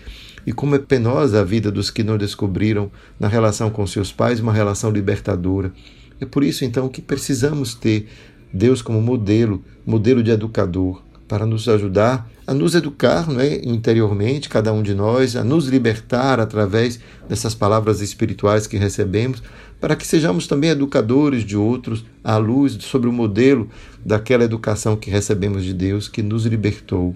E 0.45 0.53
como 0.53 0.75
é 0.75 0.79
penosa 0.79 1.41
a 1.41 1.43
vida 1.43 1.71
dos 1.71 1.91
que 1.91 2.03
não 2.03 2.17
descobriram 2.17 2.91
na 3.19 3.27
relação 3.27 3.69
com 3.69 3.85
seus 3.85 4.11
pais 4.11 4.39
uma 4.39 4.53
relação 4.53 4.89
libertadora. 4.91 5.71
É 6.19 6.25
por 6.25 6.43
isso 6.43 6.65
então 6.65 6.87
que 6.89 7.01
precisamos 7.01 7.73
ter 7.73 8.07
Deus 8.51 8.81
como 8.81 9.01
modelo, 9.01 9.63
modelo 9.85 10.23
de 10.23 10.31
educador, 10.31 11.01
para 11.27 11.45
nos 11.45 11.69
ajudar 11.69 12.29
a 12.49 12.53
nos 12.53 12.73
educar 12.73 13.27
é, 13.39 13.61
interiormente, 13.63 14.49
cada 14.49 14.73
um 14.73 14.81
de 14.81 14.95
nós, 14.95 15.35
a 15.35 15.43
nos 15.43 15.67
libertar 15.67 16.39
através 16.39 16.99
dessas 17.27 17.53
palavras 17.53 18.01
espirituais 18.01 18.65
que 18.65 18.75
recebemos, 18.75 19.43
para 19.79 19.95
que 19.95 20.05
sejamos 20.05 20.47
também 20.47 20.71
educadores 20.71 21.45
de 21.45 21.55
outros 21.55 22.03
à 22.23 22.37
luz 22.37 22.73
sobre 22.81 23.07
o 23.07 23.13
modelo 23.13 23.69
daquela 24.03 24.43
educação 24.43 24.95
que 24.95 25.11
recebemos 25.11 25.63
de 25.63 25.75
Deus 25.75 26.07
que 26.07 26.23
nos 26.23 26.47
libertou 26.47 27.15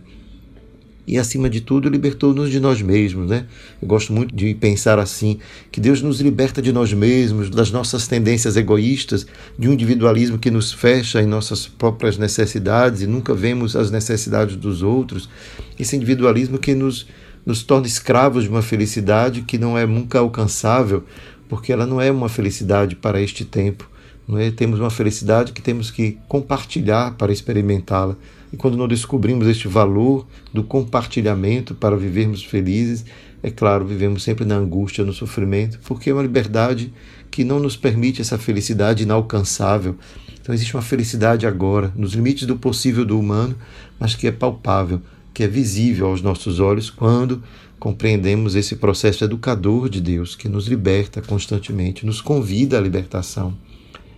e, 1.05 1.17
acima 1.17 1.49
de 1.49 1.59
tudo, 1.59 1.89
libertou-nos 1.89 2.49
de 2.49 2.59
nós 2.59 2.81
mesmos. 2.81 3.29
Né? 3.29 3.45
Eu 3.81 3.87
gosto 3.87 4.13
muito 4.13 4.33
de 4.33 4.53
pensar 4.55 4.99
assim: 4.99 5.39
que 5.71 5.81
Deus 5.81 6.01
nos 6.01 6.21
liberta 6.21 6.61
de 6.61 6.71
nós 6.71 6.93
mesmos, 6.93 7.49
das 7.49 7.71
nossas 7.71 8.07
tendências 8.07 8.55
egoístas, 8.55 9.27
de 9.57 9.67
um 9.67 9.73
individualismo 9.73 10.37
que 10.37 10.49
nos 10.49 10.71
fecha 10.71 11.21
em 11.21 11.25
nossas 11.25 11.67
próprias 11.67 12.17
necessidades 12.17 13.01
e 13.01 13.07
nunca 13.07 13.33
vemos 13.33 13.75
as 13.75 13.91
necessidades 13.91 14.55
dos 14.55 14.81
outros. 14.81 15.29
Esse 15.77 15.95
individualismo 15.95 16.57
que 16.57 16.73
nos, 16.73 17.05
nos 17.45 17.63
torna 17.63 17.87
escravos 17.87 18.43
de 18.43 18.49
uma 18.49 18.61
felicidade 18.61 19.41
que 19.41 19.57
não 19.57 19.77
é 19.77 19.85
nunca 19.85 20.19
alcançável, 20.19 21.03
porque 21.49 21.73
ela 21.73 21.85
não 21.85 21.99
é 21.99 22.09
uma 22.09 22.29
felicidade 22.29 22.95
para 22.95 23.21
este 23.21 23.43
tempo. 23.43 23.89
Não 24.25 24.37
é? 24.37 24.51
Temos 24.51 24.79
uma 24.79 24.89
felicidade 24.89 25.51
que 25.51 25.61
temos 25.61 25.91
que 25.91 26.17
compartilhar 26.29 27.15
para 27.15 27.33
experimentá-la. 27.33 28.15
E 28.53 28.55
quando 28.55 28.77
não 28.77 28.87
descobrimos 28.87 29.47
este 29.47 29.67
valor 29.67 30.27
do 30.53 30.63
compartilhamento 30.63 31.73
para 31.73 31.97
vivermos 31.97 32.43
felizes, 32.43 33.03
é 33.41 33.49
claro, 33.49 33.83
vivemos 33.83 34.21
sempre 34.21 34.45
na 34.45 34.55
angústia, 34.55 35.03
no 35.03 35.11
sofrimento, 35.11 35.79
porque 35.83 36.11
é 36.11 36.13
uma 36.13 36.21
liberdade 36.21 36.93
que 37.31 37.43
não 37.43 37.59
nos 37.59 37.75
permite 37.75 38.21
essa 38.21 38.37
felicidade 38.37 39.01
inalcançável. 39.01 39.95
Então 40.39 40.53
existe 40.53 40.75
uma 40.75 40.83
felicidade 40.83 41.47
agora, 41.47 41.91
nos 41.95 42.13
limites 42.13 42.45
do 42.45 42.55
possível 42.55 43.03
do 43.03 43.19
humano, 43.19 43.55
mas 43.99 44.13
que 44.13 44.27
é 44.27 44.31
palpável, 44.31 45.01
que 45.33 45.43
é 45.43 45.47
visível 45.47 46.05
aos 46.05 46.21
nossos 46.21 46.59
olhos 46.59 46.91
quando 46.91 47.41
compreendemos 47.79 48.53
esse 48.53 48.75
processo 48.75 49.23
educador 49.23 49.89
de 49.89 49.99
Deus 49.99 50.35
que 50.35 50.47
nos 50.47 50.67
liberta 50.67 51.23
constantemente, 51.23 52.05
nos 52.05 52.21
convida 52.21 52.77
à 52.77 52.81
libertação. 52.81 53.57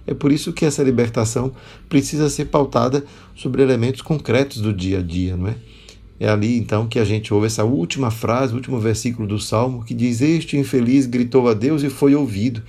É 0.08 0.14
por 0.14 0.32
isso 0.32 0.54
que 0.54 0.66
essa 0.66 0.84
libertação 0.84 1.52
precisa 1.90 2.30
ser 2.30 2.46
pautada 2.46 3.04
sobre 3.36 3.62
elementos 3.62 4.02
concretos 4.02 4.62
do 4.62 4.74
dia 4.74 5.00
a 5.00 5.02
dia, 5.02 5.36
não 5.36 5.48
é? 5.48 5.56
É 6.18 6.30
ali 6.30 6.58
então 6.58 6.88
que 6.88 6.98
a 6.98 7.04
gente 7.04 7.34
ouve 7.34 7.48
essa 7.48 7.66
última 7.66 8.10
frase, 8.10 8.54
o 8.54 8.56
último 8.56 8.80
versículo 8.80 9.28
do 9.28 9.38
Salmo, 9.38 9.84
que 9.84 9.94
diz: 9.94 10.22
Este 10.22 10.56
infeliz 10.58 11.06
gritou 11.06 11.50
a 11.50 11.54
Deus 11.54 11.84
e 11.84 11.90
foi 11.90 12.16
ouvido, 12.16 12.62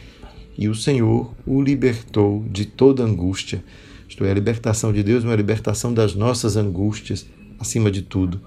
e 0.59 0.69
o 0.69 0.75
Senhor 0.75 1.33
o 1.47 1.63
libertou 1.63 2.45
de 2.51 2.65
toda 2.65 3.05
angústia. 3.05 3.63
Isto 4.09 4.25
é, 4.25 4.31
a 4.31 4.35
libertação 4.35 4.93
de 4.93 5.03
Deus 5.03 5.23
é 5.25 5.29
uma 5.29 5.37
libertação 5.37 5.95
das 5.95 6.15
nossas 6.15 6.57
angústias, 6.57 7.27
acima 7.59 7.91
de 7.91 8.03
tudo. 8.03 8.41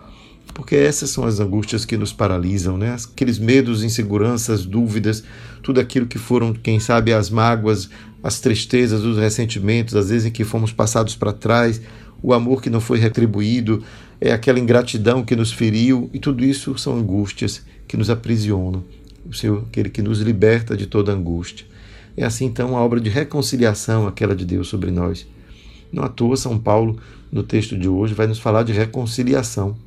Porque 0.54 0.76
essas 0.76 1.10
são 1.10 1.24
as 1.26 1.40
angústias 1.40 1.86
que 1.86 1.98
nos 1.98 2.12
paralisam, 2.12 2.78
né? 2.78 2.96
Aqueles 3.12 3.40
medos, 3.40 3.84
inseguranças, 3.84 4.66
dúvidas, 4.66 5.24
tudo 5.64 5.80
aquilo 5.80 6.06
que 6.06 6.18
foram, 6.18 6.54
quem 6.54 6.80
sabe, 6.80 7.14
as 7.14 7.30
mágoas, 7.30 7.90
as 8.22 8.40
tristezas, 8.40 9.04
os 9.04 9.18
ressentimentos, 9.18 9.96
às 9.96 10.10
vezes 10.10 10.28
em 10.28 10.32
que 10.32 10.44
fomos 10.44 10.72
passados 10.72 11.16
para 11.16 11.32
trás, 11.32 11.82
o 12.22 12.34
amor 12.34 12.62
que 12.62 12.70
não 12.70 12.82
foi 12.82 13.00
retribuído, 13.00 13.84
é 14.20 14.32
aquela 14.32 14.60
ingratidão 14.60 15.24
que 15.24 15.36
nos 15.36 15.52
feriu, 15.52 16.10
e 16.14 16.20
tudo 16.20 16.44
isso 16.44 16.78
são 16.78 16.98
angústias 16.98 17.64
que 17.88 17.96
nos 17.96 18.10
aprisionam. 18.10 18.84
O 19.26 19.34
Senhor, 19.34 19.64
aquele 19.68 19.90
que 19.90 20.02
nos 20.02 20.20
liberta 20.20 20.76
de 20.76 20.86
toda 20.86 21.14
angústia. 21.14 21.66
É 22.18 22.26
assim 22.26 22.46
então 22.46 22.76
a 22.76 22.82
obra 22.82 23.00
de 23.00 23.10
reconciliação, 23.10 24.08
aquela 24.08 24.36
de 24.36 24.44
Deus 24.44 24.68
sobre 24.68 24.92
nós. 24.92 25.26
Não 25.92 26.04
à 26.04 26.10
toa, 26.10 26.36
São 26.36 26.58
Paulo, 26.58 27.00
no 27.32 27.44
texto 27.44 27.78
de 27.78 27.88
hoje, 27.88 28.14
vai 28.14 28.28
nos 28.28 28.40
falar 28.40 28.64
de 28.64 28.74
reconciliação. 28.74 29.78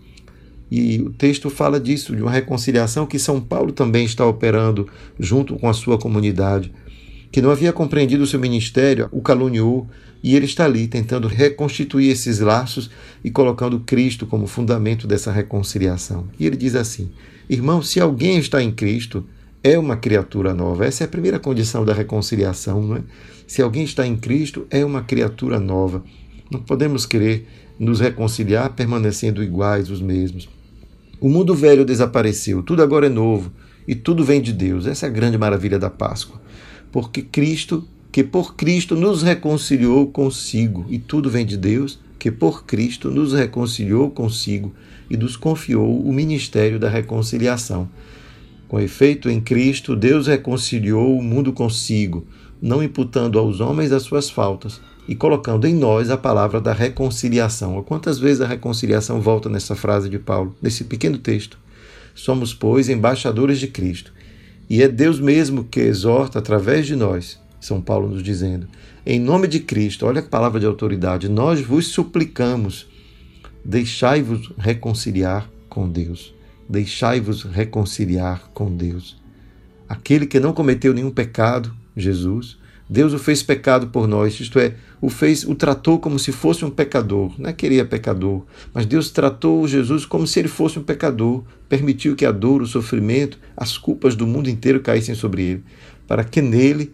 E 0.75 1.02
o 1.02 1.11
texto 1.11 1.50
fala 1.50 1.79
disso, 1.79 2.17
de 2.17 2.23
uma 2.23 2.31
reconciliação 2.31 3.05
que 3.05 3.19
São 3.19 3.38
Paulo 3.41 3.73
também 3.73 4.07
está 4.07 4.25
operando 4.25 4.88
junto 5.21 5.57
com 5.57 5.69
a 5.69 5.75
sua 5.75 5.99
comunidade 5.99 6.73
que 7.33 7.41
não 7.41 7.50
havia 7.50 7.73
compreendido 7.73 8.23
o 8.23 8.26
seu 8.26 8.38
ministério, 8.38 9.09
o 9.11 9.23
caluniou, 9.23 9.88
e 10.23 10.37
ele 10.37 10.45
está 10.45 10.67
ali 10.67 10.87
tentando 10.87 11.26
reconstituir 11.26 12.11
esses 12.11 12.38
laços 12.41 12.91
e 13.25 13.31
colocando 13.31 13.81
Cristo 13.81 14.26
como 14.26 14.47
fundamento 14.47 15.07
dessa 15.07 15.33
reconciliação. 15.33 16.29
E 16.38 16.47
ele 16.47 16.57
diz 16.57 16.75
assim: 16.75 17.11
Irmão, 17.49 17.83
se 17.83 17.99
alguém 17.99 18.38
está 18.38 18.62
em 18.62 18.71
Cristo, 18.71 19.26
é 19.64 19.79
uma 19.79 19.97
criatura 19.97 20.52
nova. 20.52 20.85
Essa 20.85 21.05
é 21.05 21.07
a 21.07 21.09
primeira 21.09 21.38
condição 21.38 21.85
da 21.85 21.95
reconciliação, 21.95 22.83
não 22.83 22.97
é? 22.97 23.02
Se 23.47 23.62
alguém 23.62 23.83
está 23.83 24.07
em 24.07 24.17
Cristo, 24.17 24.67
é 24.71 24.85
uma 24.85 25.02
criatura 25.02 25.59
nova. 25.59 26.05
Não 26.50 26.61
podemos 26.61 27.07
querer 27.07 27.49
nos 27.79 27.99
reconciliar 27.99 28.75
permanecendo 28.75 29.43
iguais 29.43 29.91
os 29.91 30.00
mesmos. 30.00 30.49
O 31.23 31.29
mundo 31.31 31.55
velho 31.55 31.87
desapareceu, 31.87 32.62
tudo 32.62 32.83
agora 32.83 33.07
é 33.07 33.09
novo 33.09 33.50
e 33.88 33.95
tudo 33.95 34.23
vem 34.23 34.43
de 34.43 34.52
Deus. 34.52 34.87
Essa 34.87 35.07
é 35.07 35.09
a 35.09 35.12
grande 35.12 35.38
maravilha 35.38 35.79
da 35.79 35.88
Páscoa 35.88 36.43
porque 36.93 37.23
Cristo, 37.23 37.88
que 38.12 38.23
por 38.23 38.55
Cristo 38.55 38.95
nos 38.95 39.23
reconciliou 39.23 40.07
consigo, 40.07 40.85
e 40.91 40.99
tudo 40.99 41.31
vem 41.31 41.47
de 41.47 41.57
Deus, 41.57 41.99
que 42.19 42.31
por 42.31 42.64
Cristo 42.67 43.11
nos 43.11 43.33
reconciliou 43.33 44.11
consigo 44.11 44.73
e 45.11 45.17
nos 45.17 45.35
confiou 45.35 45.99
o 45.99 46.12
ministério 46.12 46.79
da 46.79 46.88
reconciliação. 46.88 47.88
Com 48.69 48.79
efeito, 48.79 49.29
em 49.29 49.41
Cristo, 49.41 49.97
Deus 49.97 50.26
reconciliou 50.26 51.19
o 51.19 51.23
mundo 51.23 51.52
consigo, 51.52 52.26
não 52.61 52.83
imputando 52.83 53.38
aos 53.38 53.59
homens 53.59 53.91
as 53.91 54.02
suas 54.02 54.31
faltas, 54.31 54.81
e 55.09 55.15
colocando 55.15 55.67
em 55.67 55.75
nós 55.75 56.11
a 56.11 56.17
palavra 56.17 56.61
da 56.61 56.73
reconciliação. 56.73 57.83
Quantas 57.83 58.19
vezes 58.19 58.41
a 58.41 58.47
reconciliação 58.47 59.21
volta 59.21 59.49
nessa 59.49 59.75
frase 59.75 60.09
de 60.09 60.19
Paulo, 60.19 60.55
nesse 60.63 60.85
pequeno 60.85 61.19
texto? 61.19 61.59
Somos, 62.15 62.55
pois, 62.55 62.89
embaixadores 62.89 63.59
de 63.59 63.69
Cristo. 63.69 64.13
E 64.69 64.83
é 64.83 64.89
Deus 64.89 65.19
mesmo 65.19 65.65
que 65.65 65.81
exorta 65.81 66.39
através 66.39 66.87
de 66.87 66.95
nós, 66.95 67.39
São 67.61 67.81
Paulo 67.81 68.09
nos 68.09 68.23
dizendo, 68.23 68.67
em 69.05 69.19
nome 69.19 69.49
de 69.49 69.61
Cristo, 69.61 70.07
olha 70.07 70.21
a 70.21 70.25
palavra 70.25 70.61
de 70.61 70.67
autoridade, 70.67 71.29
nós 71.29 71.61
vos 71.61 71.89
suplicamos, 71.89 72.87
deixai-vos 73.65 74.53
reconciliar 74.57 75.51
com 75.69 75.89
Deus. 75.89 76.35
Deixai-vos 76.69 77.43
reconciliar 77.43 78.49
com 78.55 78.75
Deus. 78.75 79.21
Aquele 79.89 80.27
que 80.27 80.41
não 80.41 80.53
cometeu 80.53 80.95
nenhum 80.95 81.11
pecado, 81.11 81.75
Jesus, 81.97 82.59
Deus 82.89 83.12
o 83.12 83.19
fez 83.19 83.43
pecado 83.43 83.87
por 83.89 84.07
nós, 84.07 84.39
isto 84.39 84.59
é, 84.59 84.75
o 85.01 85.09
fez, 85.09 85.45
o 85.45 85.55
tratou 85.55 85.99
como 85.99 86.19
se 86.19 86.31
fosse 86.31 86.65
um 86.65 86.71
pecador. 86.71 87.33
Não 87.39 87.51
é 87.51 87.53
que 87.53 87.65
ele 87.65 87.79
é 87.79 87.85
pecador, 87.85 88.43
mas 88.75 88.87
Deus 88.87 89.11
tratou 89.11 89.67
Jesus 89.67 90.05
como 90.05 90.27
se 90.27 90.39
ele 90.39 90.49
fosse 90.49 90.79
um 90.79 90.83
pecador, 90.83 91.43
permitiu 91.69 92.15
que 92.15 92.27
a 92.27 92.33
dor, 92.33 92.61
o 92.61 92.67
sofrimento, 92.67 93.39
as 93.57 93.79
culpas 93.79 94.15
do 94.15 94.27
mundo 94.27 94.51
inteiro 94.51 94.81
caíssem 94.81 95.15
sobre 95.15 95.43
ele, 95.43 95.65
para 96.07 96.25
que 96.25 96.43
nele 96.43 96.93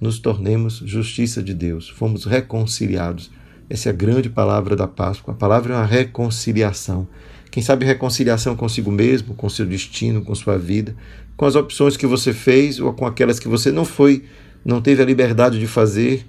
nos 0.00 0.18
tornemos 0.18 0.82
justiça 0.84 1.42
de 1.42 1.54
Deus. 1.54 1.88
Fomos 1.88 2.24
reconciliados. 2.24 3.30
Essa 3.68 3.88
é 3.88 3.92
a 3.92 3.94
grande 3.94 4.30
palavra 4.30 4.76
da 4.76 4.86
Páscoa. 4.86 5.34
A 5.34 5.36
palavra 5.36 5.74
é 5.74 5.76
uma 5.76 5.84
reconciliação. 5.84 7.08
Quem 7.50 7.62
sabe 7.62 7.84
reconciliação 7.84 8.54
consigo 8.54 8.90
mesmo, 8.90 9.34
com 9.34 9.48
seu 9.48 9.66
destino, 9.66 10.22
com 10.22 10.34
sua 10.34 10.58
vida, 10.58 10.94
com 11.36 11.44
as 11.44 11.54
opções 11.54 11.96
que 11.96 12.06
você 12.06 12.32
fez 12.32 12.78
ou 12.78 12.92
com 12.92 13.06
aquelas 13.06 13.38
que 13.38 13.48
você 13.48 13.72
não 13.72 13.84
foi 13.84 14.24
não 14.64 14.80
teve 14.80 15.02
a 15.02 15.06
liberdade 15.06 15.58
de 15.58 15.66
fazer, 15.66 16.26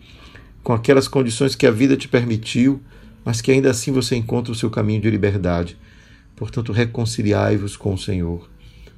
com 0.64 0.74
aquelas 0.74 1.08
condições 1.08 1.56
que 1.56 1.66
a 1.66 1.72
vida 1.72 1.98
te 1.98 2.08
permitiu, 2.08 2.82
mas 3.26 3.42
que 3.42 3.52
ainda 3.52 3.70
assim 3.70 3.92
você 3.92 4.16
encontra 4.16 4.52
o 4.52 4.56
seu 4.56 4.70
caminho 4.70 5.02
de 5.02 5.10
liberdade. 5.10 5.78
Portanto, 6.36 6.72
reconciliai-vos 6.72 7.76
com 7.76 7.94
o 7.94 7.98
Senhor. 7.98 8.50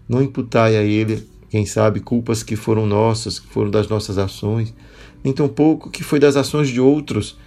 Não 0.07 0.21
imputai 0.21 0.75
a 0.75 0.83
Ele, 0.83 1.27
quem 1.49 1.65
sabe, 1.65 1.99
culpas 1.99 2.43
que 2.43 2.55
foram 2.55 2.85
nossas, 2.85 3.39
que 3.39 3.47
foram 3.47 3.71
das 3.71 3.87
nossas 3.87 4.17
ações, 4.17 4.73
nem 5.23 5.33
tampouco 5.33 5.89
que 5.89 6.03
foi 6.03 6.19
das 6.19 6.35
ações 6.35 6.69
de 6.69 6.79
outros 6.79 7.37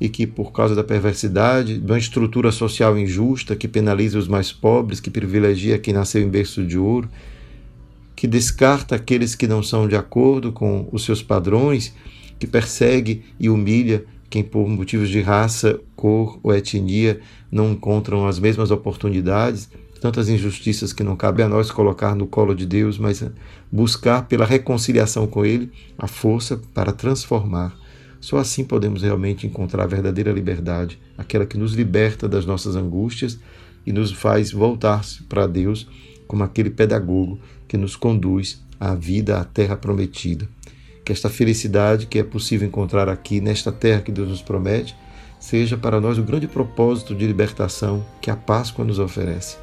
e 0.00 0.08
que, 0.08 0.26
por 0.26 0.52
causa 0.52 0.74
da 0.74 0.82
perversidade, 0.82 1.78
de 1.78 1.86
uma 1.86 1.98
estrutura 1.98 2.50
social 2.50 2.98
injusta 2.98 3.54
que 3.54 3.68
penaliza 3.68 4.18
os 4.18 4.28
mais 4.28 4.52
pobres, 4.52 5.00
que 5.00 5.10
privilegia 5.10 5.78
quem 5.78 5.94
nasceu 5.94 6.22
em 6.22 6.28
berço 6.28 6.64
de 6.64 6.78
ouro, 6.78 7.08
que 8.14 8.26
descarta 8.26 8.94
aqueles 8.94 9.34
que 9.34 9.46
não 9.46 9.62
são 9.62 9.88
de 9.88 9.96
acordo 9.96 10.52
com 10.52 10.88
os 10.92 11.04
seus 11.04 11.22
padrões, 11.22 11.92
que 12.38 12.46
persegue 12.46 13.24
e 13.38 13.48
humilha 13.48 14.04
quem 14.34 14.42
por 14.42 14.68
motivos 14.68 15.08
de 15.08 15.20
raça, 15.20 15.78
cor 15.94 16.40
ou 16.42 16.52
etnia 16.52 17.20
não 17.52 17.70
encontram 17.70 18.26
as 18.26 18.38
mesmas 18.38 18.72
oportunidades, 18.72 19.70
tantas 20.00 20.28
injustiças 20.28 20.92
que 20.92 21.04
não 21.04 21.14
cabe 21.14 21.42
a 21.42 21.48
nós 21.48 21.70
colocar 21.70 22.16
no 22.16 22.26
colo 22.26 22.54
de 22.54 22.66
Deus, 22.66 22.98
mas 22.98 23.24
buscar 23.70 24.26
pela 24.26 24.44
reconciliação 24.44 25.26
com 25.26 25.46
Ele 25.46 25.70
a 25.96 26.06
força 26.06 26.60
para 26.74 26.92
transformar. 26.92 27.78
Só 28.20 28.38
assim 28.38 28.64
podemos 28.64 29.02
realmente 29.02 29.46
encontrar 29.46 29.84
a 29.84 29.86
verdadeira 29.86 30.32
liberdade, 30.32 30.98
aquela 31.16 31.46
que 31.46 31.56
nos 31.56 31.74
liberta 31.74 32.28
das 32.28 32.44
nossas 32.44 32.74
angústias 32.74 33.38
e 33.86 33.92
nos 33.92 34.10
faz 34.10 34.50
voltar 34.50 35.02
para 35.28 35.46
Deus 35.46 35.86
como 36.26 36.42
aquele 36.42 36.70
pedagogo 36.70 37.38
que 37.74 37.78
nos 37.78 37.96
conduz 37.96 38.62
à 38.78 38.94
vida, 38.94 39.40
à 39.40 39.44
terra 39.44 39.76
prometida. 39.76 40.48
Que 41.04 41.10
esta 41.10 41.28
felicidade 41.28 42.06
que 42.06 42.20
é 42.20 42.22
possível 42.22 42.68
encontrar 42.68 43.08
aqui, 43.08 43.40
nesta 43.40 43.72
terra 43.72 44.00
que 44.00 44.12
Deus 44.12 44.28
nos 44.28 44.40
promete, 44.40 44.94
seja 45.40 45.76
para 45.76 46.00
nós 46.00 46.16
o 46.16 46.22
grande 46.22 46.46
propósito 46.46 47.16
de 47.16 47.26
libertação 47.26 48.06
que 48.20 48.30
a 48.30 48.36
Páscoa 48.36 48.84
nos 48.84 49.00
oferece. 49.00 49.56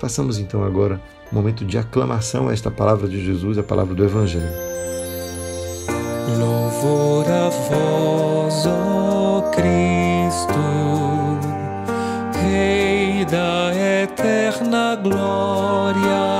Façamos 0.00 0.38
então 0.38 0.64
agora 0.64 0.98
um 1.30 1.34
momento 1.34 1.66
de 1.66 1.76
aclamação 1.76 2.48
a 2.48 2.54
esta 2.54 2.70
palavra 2.70 3.06
de 3.06 3.22
Jesus, 3.22 3.58
a 3.58 3.62
palavra 3.62 3.94
do 3.94 4.02
Evangelho. 4.02 4.48
Louvor 6.38 7.26
a 7.28 7.50
vós, 7.50 8.66
ó 8.66 9.50
Cristo, 9.50 10.54
Rei 12.40 13.26
da 13.26 14.02
eterna 14.02 14.96
glória. 14.96 16.33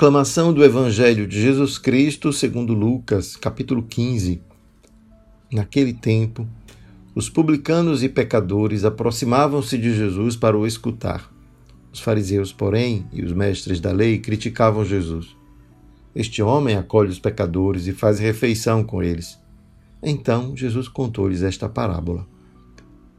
Proclamação 0.00 0.50
do 0.50 0.64
Evangelho 0.64 1.26
de 1.26 1.38
Jesus 1.38 1.76
Cristo 1.76 2.32
segundo 2.32 2.72
Lucas, 2.72 3.36
capítulo 3.36 3.82
15. 3.82 4.40
Naquele 5.52 5.92
tempo, 5.92 6.48
os 7.14 7.28
publicanos 7.28 8.02
e 8.02 8.08
pecadores 8.08 8.86
aproximavam-se 8.86 9.76
de 9.76 9.94
Jesus 9.94 10.36
para 10.36 10.56
o 10.56 10.66
escutar. 10.66 11.30
Os 11.92 12.00
fariseus, 12.00 12.50
porém, 12.50 13.06
e 13.12 13.22
os 13.22 13.34
mestres 13.34 13.78
da 13.78 13.92
lei 13.92 14.16
criticavam 14.16 14.86
Jesus. 14.86 15.36
Este 16.14 16.42
homem 16.42 16.76
acolhe 16.76 17.10
os 17.10 17.18
pecadores 17.18 17.86
e 17.86 17.92
faz 17.92 18.18
refeição 18.18 18.82
com 18.82 19.02
eles. 19.02 19.38
Então 20.02 20.56
Jesus 20.56 20.88
contou-lhes 20.88 21.42
esta 21.42 21.68
parábola. 21.68 22.26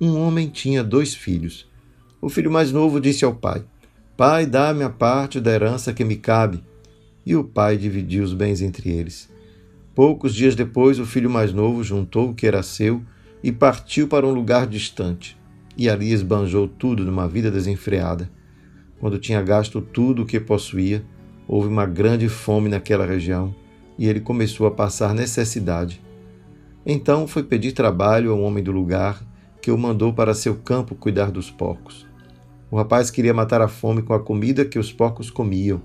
Um 0.01 0.17
homem 0.17 0.49
tinha 0.49 0.83
dois 0.83 1.13
filhos. 1.13 1.69
O 2.19 2.27
filho 2.27 2.49
mais 2.49 2.71
novo 2.71 2.99
disse 2.99 3.23
ao 3.23 3.35
pai: 3.35 3.63
Pai, 4.17 4.47
dá-me 4.47 4.83
a 4.83 4.89
parte 4.89 5.39
da 5.39 5.51
herança 5.51 5.93
que 5.93 6.03
me 6.03 6.15
cabe. 6.15 6.70
E 7.25 7.35
o 7.35 7.43
pai 7.43 7.77
dividiu 7.77 8.23
os 8.23 8.33
bens 8.33 8.61
entre 8.61 8.89
eles. 8.89 9.29
Poucos 9.93 10.33
dias 10.33 10.55
depois, 10.55 10.99
o 10.99 11.05
filho 11.05 11.29
mais 11.29 11.53
novo 11.53 11.83
juntou 11.83 12.29
o 12.29 12.33
que 12.33 12.47
era 12.47 12.63
seu 12.63 13.01
e 13.43 13.51
partiu 13.51 14.07
para 14.07 14.25
um 14.25 14.33
lugar 14.33 14.65
distante. 14.65 15.37
E 15.77 15.89
ali 15.89 16.11
esbanjou 16.11 16.67
tudo 16.67 17.03
numa 17.05 17.27
vida 17.27 17.51
desenfreada. 17.51 18.29
Quando 18.99 19.19
tinha 19.19 19.41
gasto 19.41 19.81
tudo 19.81 20.23
o 20.23 20.25
que 20.25 20.39
possuía, 20.39 21.03
houve 21.47 21.67
uma 21.67 21.85
grande 21.85 22.29
fome 22.29 22.69
naquela 22.69 23.05
região 23.05 23.53
e 23.97 24.07
ele 24.07 24.19
começou 24.19 24.65
a 24.65 24.71
passar 24.71 25.13
necessidade. 25.13 26.01
Então 26.85 27.27
foi 27.27 27.43
pedir 27.43 27.73
trabalho 27.73 28.31
a 28.31 28.35
um 28.35 28.43
homem 28.43 28.63
do 28.63 28.71
lugar 28.71 29.23
que 29.61 29.69
o 29.69 29.77
mandou 29.77 30.13
para 30.13 30.33
seu 30.33 30.55
campo 30.55 30.95
cuidar 30.95 31.29
dos 31.29 31.51
porcos. 31.51 32.07
O 32.71 32.77
rapaz 32.77 33.11
queria 33.11 33.33
matar 33.33 33.61
a 33.61 33.67
fome 33.67 34.01
com 34.01 34.13
a 34.13 34.19
comida 34.19 34.65
que 34.65 34.79
os 34.79 34.91
porcos 34.91 35.29
comiam, 35.29 35.81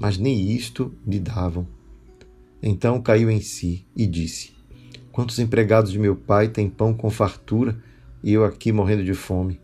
mas 0.00 0.16
nem 0.16 0.50
isto 0.52 0.94
lhe 1.06 1.20
davam. 1.20 1.66
Então 2.62 3.02
caiu 3.02 3.30
em 3.30 3.42
si 3.42 3.84
e 3.94 4.06
disse: 4.06 4.52
Quantos 5.12 5.38
empregados 5.38 5.92
de 5.92 5.98
meu 5.98 6.16
pai 6.16 6.48
têm 6.48 6.70
pão 6.70 6.94
com 6.94 7.10
fartura 7.10 7.76
e 8.24 8.32
eu 8.32 8.42
aqui 8.42 8.72
morrendo 8.72 9.04
de 9.04 9.12
fome? 9.12 9.60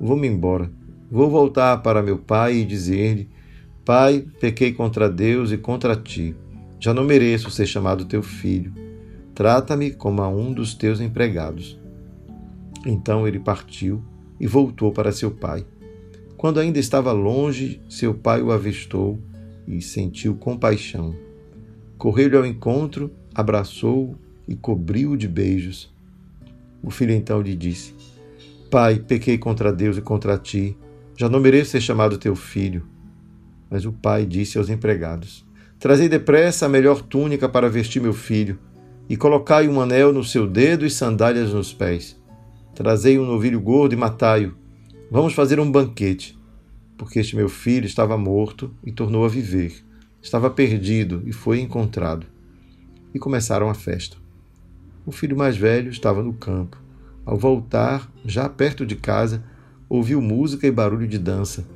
Vou-me 0.00 0.28
embora. 0.28 0.70
Vou 1.10 1.28
voltar 1.28 1.76
para 1.78 2.04
meu 2.04 2.18
pai 2.18 2.58
e 2.58 2.64
dizer-lhe: 2.64 3.28
Pai, 3.84 4.24
pequei 4.40 4.72
contra 4.72 5.10
Deus 5.10 5.50
e 5.50 5.58
contra 5.58 5.96
ti. 5.96 6.36
Já 6.78 6.94
não 6.94 7.02
mereço 7.02 7.50
ser 7.50 7.66
chamado 7.66 8.04
teu 8.04 8.22
filho. 8.22 8.72
Trata-me 9.34 9.90
como 9.90 10.22
a 10.22 10.28
um 10.28 10.52
dos 10.52 10.72
teus 10.72 11.00
empregados. 11.00 11.76
Então 12.86 13.26
ele 13.26 13.40
partiu 13.40 14.00
e 14.38 14.46
voltou 14.46 14.92
para 14.92 15.10
seu 15.10 15.32
pai. 15.32 15.66
Quando 16.36 16.60
ainda 16.60 16.78
estava 16.78 17.10
longe, 17.10 17.80
seu 17.88 18.14
pai 18.14 18.40
o 18.40 18.52
avistou 18.52 19.18
e 19.70 19.80
sentiu 19.80 20.34
compaixão. 20.34 21.14
Correu-lhe 21.96 22.36
ao 22.36 22.46
encontro, 22.46 23.10
abraçou-o 23.34 24.16
e 24.48 24.54
cobriu-o 24.54 25.16
de 25.16 25.28
beijos. 25.28 25.92
O 26.82 26.90
filho 26.90 27.12
então 27.12 27.40
lhe 27.40 27.54
disse: 27.54 27.94
Pai, 28.70 28.98
pequei 28.98 29.36
contra 29.38 29.72
Deus 29.72 29.96
e 29.96 30.02
contra 30.02 30.38
ti. 30.38 30.76
Já 31.16 31.28
não 31.28 31.40
mereço 31.40 31.72
ser 31.72 31.80
chamado 31.80 32.18
teu 32.18 32.34
filho. 32.34 32.86
Mas 33.68 33.84
o 33.84 33.92
pai 33.92 34.24
disse 34.24 34.58
aos 34.58 34.70
empregados: 34.70 35.46
Trazei 35.78 36.08
depressa 36.08 36.66
a 36.66 36.68
melhor 36.68 37.02
túnica 37.02 37.48
para 37.48 37.68
vestir 37.68 38.00
meu 38.00 38.12
filho, 38.12 38.58
e 39.08 39.16
colocai 39.16 39.68
um 39.68 39.80
anel 39.80 40.12
no 40.12 40.24
seu 40.24 40.46
dedo 40.46 40.86
e 40.86 40.90
sandálias 40.90 41.52
nos 41.52 41.72
pés. 41.72 42.18
Trazei 42.74 43.18
um 43.18 43.26
novilho 43.26 43.60
gordo 43.60 43.92
e 43.92 43.96
matai-o. 43.96 44.54
Vamos 45.10 45.34
fazer 45.34 45.60
um 45.60 45.70
banquete, 45.70 46.38
porque 47.00 47.18
este 47.18 47.34
meu 47.34 47.48
filho 47.48 47.86
estava 47.86 48.18
morto 48.18 48.70
e 48.84 48.92
tornou 48.92 49.24
a 49.24 49.28
viver. 49.28 49.82
Estava 50.20 50.50
perdido 50.50 51.22
e 51.24 51.32
foi 51.32 51.58
encontrado. 51.58 52.26
E 53.14 53.18
começaram 53.18 53.70
a 53.70 53.74
festa. 53.74 54.18
O 55.06 55.10
filho 55.10 55.34
mais 55.34 55.56
velho 55.56 55.88
estava 55.88 56.22
no 56.22 56.34
campo. 56.34 56.76
Ao 57.24 57.38
voltar, 57.38 58.06
já 58.22 58.46
perto 58.50 58.84
de 58.84 58.96
casa, 58.96 59.42
ouviu 59.88 60.20
música 60.20 60.66
e 60.66 60.70
barulho 60.70 61.08
de 61.08 61.16
dança. 61.16 61.66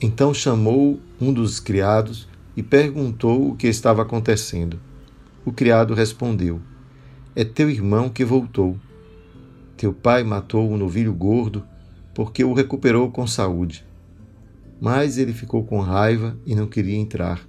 Então 0.00 0.34
chamou 0.34 0.98
um 1.20 1.32
dos 1.32 1.60
criados 1.60 2.28
e 2.56 2.62
perguntou 2.62 3.52
o 3.52 3.54
que 3.54 3.68
estava 3.68 4.02
acontecendo. 4.02 4.80
O 5.44 5.52
criado 5.52 5.94
respondeu: 5.94 6.60
É 7.36 7.44
teu 7.44 7.70
irmão 7.70 8.08
que 8.08 8.24
voltou. 8.24 8.76
Teu 9.76 9.92
pai 9.92 10.24
matou 10.24 10.68
um 10.68 10.76
novilho 10.76 11.14
gordo 11.14 11.64
porque 12.12 12.42
o 12.42 12.52
recuperou 12.52 13.12
com 13.12 13.28
saúde. 13.28 13.88
Mas 14.80 15.18
ele 15.18 15.32
ficou 15.32 15.64
com 15.64 15.80
raiva 15.80 16.36
e 16.46 16.54
não 16.54 16.66
queria 16.66 16.96
entrar. 16.96 17.46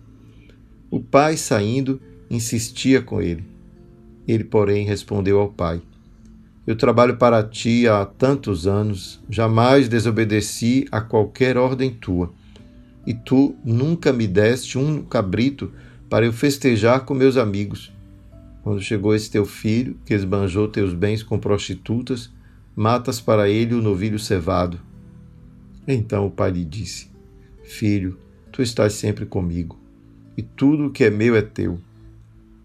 O 0.89 0.99
pai, 0.99 1.37
saindo, 1.37 2.01
insistia 2.29 3.01
com 3.01 3.21
ele. 3.21 3.43
Ele, 4.27 4.43
porém, 4.43 4.85
respondeu 4.85 5.39
ao 5.39 5.49
pai: 5.49 5.81
eu 6.65 6.75
trabalho 6.75 7.17
para 7.17 7.43
ti 7.43 7.87
há 7.87 8.05
tantos 8.05 8.67
anos, 8.67 9.19
jamais 9.27 9.89
desobedeci 9.89 10.87
a 10.91 11.01
qualquer 11.01 11.57
ordem 11.57 11.89
tua. 11.89 12.31
E 13.05 13.15
tu 13.15 13.55
nunca 13.65 14.13
me 14.13 14.27
deste 14.27 14.77
um 14.77 15.01
cabrito 15.01 15.71
para 16.07 16.25
eu 16.25 16.31
festejar 16.31 17.03
com 17.03 17.13
meus 17.13 17.35
amigos. 17.35 17.91
Quando 18.63 18.79
chegou 18.79 19.13
esse 19.13 19.31
teu 19.31 19.43
filho, 19.43 19.97
que 20.05 20.13
esbanjou 20.13 20.67
teus 20.67 20.93
bens 20.93 21.23
com 21.23 21.39
prostitutas, 21.39 22.29
matas 22.75 23.19
para 23.19 23.49
ele 23.49 23.73
o 23.73 23.81
novilho 23.81 24.17
cevado. 24.17 24.79
Então 25.85 26.27
o 26.27 26.31
pai 26.31 26.51
lhe 26.51 26.63
disse: 26.63 27.10
Filho, 27.71 28.17
tu 28.51 28.61
estás 28.61 28.93
sempre 28.93 29.25
comigo, 29.25 29.79
e 30.35 30.41
tudo 30.43 30.87
o 30.87 30.91
que 30.91 31.05
é 31.05 31.09
meu 31.09 31.37
é 31.37 31.41
teu. 31.41 31.79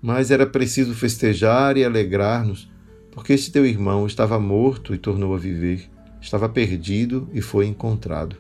Mas 0.03 0.33
era 0.33 0.45
preciso 0.45 0.95
festejar 0.95 1.77
e 1.77 1.85
alegrar-nos 1.85 2.69
porque 3.13 3.33
este 3.33 3.53
teu 3.53 3.65
irmão 3.65 4.05
estava 4.05 4.39
morto 4.41 4.93
e 4.93 4.99
tornou 4.99 5.33
a 5.33 5.39
viver, 5.39 5.89
estava 6.21 6.49
perdido 6.49 7.29
e 7.33 7.41
foi 7.41 7.67
encontrado. 7.67 8.37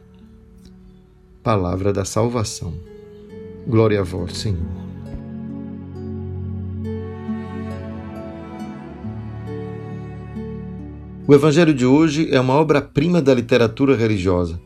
Palavra 1.40 1.92
da 1.92 2.05
salvação. 2.05 2.74
Glória 3.66 4.00
a 4.00 4.05
vós, 4.05 4.37
Senhor. 4.37 4.59
O 11.29 11.33
Evangelho 11.33 11.72
de 11.72 11.87
hoje 11.87 12.29
é 12.35 12.40
uma 12.40 12.55
obra-prima 12.55 13.22
da 13.22 13.33
literatura 13.33 13.96
religiosa. 13.96 14.61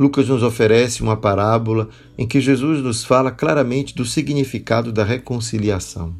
Lucas 0.00 0.26
nos 0.26 0.42
oferece 0.42 1.02
uma 1.02 1.14
parábola 1.14 1.90
em 2.16 2.26
que 2.26 2.40
Jesus 2.40 2.82
nos 2.82 3.04
fala 3.04 3.30
claramente 3.30 3.94
do 3.94 4.06
significado 4.06 4.90
da 4.90 5.04
reconciliação. 5.04 6.14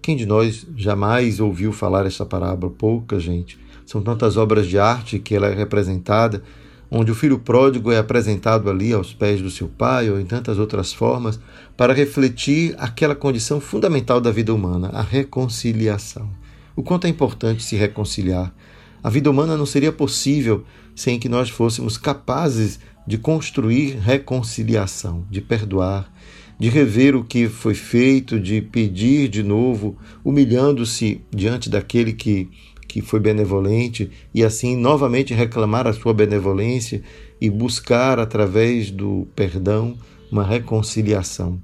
Quem 0.00 0.16
de 0.16 0.24
nós 0.24 0.64
jamais 0.76 1.40
ouviu 1.40 1.72
falar 1.72 2.06
esta 2.06 2.24
parábola? 2.24 2.72
Pouca 2.72 3.18
gente. 3.18 3.58
São 3.84 4.00
tantas 4.00 4.36
obras 4.36 4.68
de 4.68 4.78
arte 4.78 5.18
que 5.18 5.34
ela 5.34 5.48
é 5.48 5.54
representada, 5.56 6.40
onde 6.88 7.10
o 7.10 7.14
filho 7.16 7.40
pródigo 7.40 7.90
é 7.90 7.98
apresentado 7.98 8.70
ali 8.70 8.92
aos 8.92 9.12
pés 9.12 9.42
do 9.42 9.50
seu 9.50 9.66
pai 9.66 10.08
ou 10.08 10.20
em 10.20 10.24
tantas 10.24 10.56
outras 10.56 10.92
formas, 10.92 11.40
para 11.76 11.92
refletir 11.92 12.76
aquela 12.78 13.16
condição 13.16 13.60
fundamental 13.60 14.20
da 14.20 14.30
vida 14.30 14.54
humana, 14.54 14.88
a 14.92 15.02
reconciliação. 15.02 16.30
O 16.76 16.82
quanto 16.84 17.08
é 17.08 17.10
importante 17.10 17.64
se 17.64 17.74
reconciliar. 17.74 18.54
A 19.02 19.10
vida 19.10 19.30
humana 19.30 19.56
não 19.56 19.66
seria 19.66 19.90
possível 19.90 20.64
sem 20.94 21.18
que 21.18 21.28
nós 21.28 21.48
fôssemos 21.48 21.96
capazes 21.96 22.78
de 23.06 23.18
construir 23.18 23.98
reconciliação, 23.98 25.24
de 25.30 25.40
perdoar, 25.40 26.12
de 26.58 26.68
rever 26.68 27.16
o 27.16 27.24
que 27.24 27.48
foi 27.48 27.74
feito, 27.74 28.38
de 28.38 28.60
pedir 28.60 29.28
de 29.28 29.42
novo, 29.42 29.96
humilhando-se 30.22 31.22
diante 31.34 31.70
daquele 31.70 32.12
que, 32.12 32.50
que 32.86 33.00
foi 33.00 33.18
benevolente 33.18 34.10
e 34.34 34.44
assim 34.44 34.76
novamente 34.76 35.32
reclamar 35.32 35.86
a 35.86 35.92
sua 35.92 36.12
benevolência 36.12 37.02
e 37.40 37.48
buscar 37.48 38.18
através 38.18 38.90
do 38.90 39.26
perdão 39.34 39.96
uma 40.30 40.44
reconciliação. 40.44 41.58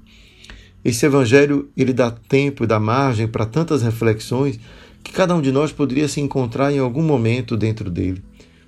Esse 0.83 1.05
evangelho 1.05 1.69
ele 1.77 1.93
dá 1.93 2.09
tempo 2.09 2.63
e 2.63 2.67
dá 2.67 2.79
margem 2.79 3.27
para 3.27 3.45
tantas 3.45 3.81
reflexões 3.83 4.59
que 5.03 5.11
cada 5.11 5.35
um 5.35 5.41
de 5.41 5.51
nós 5.51 5.71
poderia 5.71 6.07
se 6.07 6.19
encontrar 6.19 6.71
em 6.71 6.79
algum 6.79 7.03
momento 7.03 7.55
dentro 7.55 7.89
dele. 7.89 8.23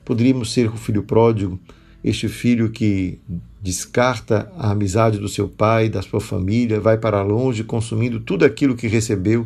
Poderíamos 0.06 0.54
ser 0.54 0.70
o 0.70 0.78
filho 0.78 1.04
pródigo, 1.04 1.60
este 2.04 2.28
filho 2.28 2.70
que 2.70 3.20
descarta 3.62 4.52
a 4.58 4.72
amizade 4.72 5.18
do 5.18 5.28
seu 5.28 5.48
pai, 5.48 5.90
da 5.90 6.02
sua 6.02 6.22
família, 6.22 6.80
vai 6.80 6.98
para 6.98 7.22
longe, 7.22 7.64
consumindo 7.64 8.20
tudo 8.20 8.46
aquilo 8.46 8.76
que 8.76 8.88
recebeu, 8.88 9.46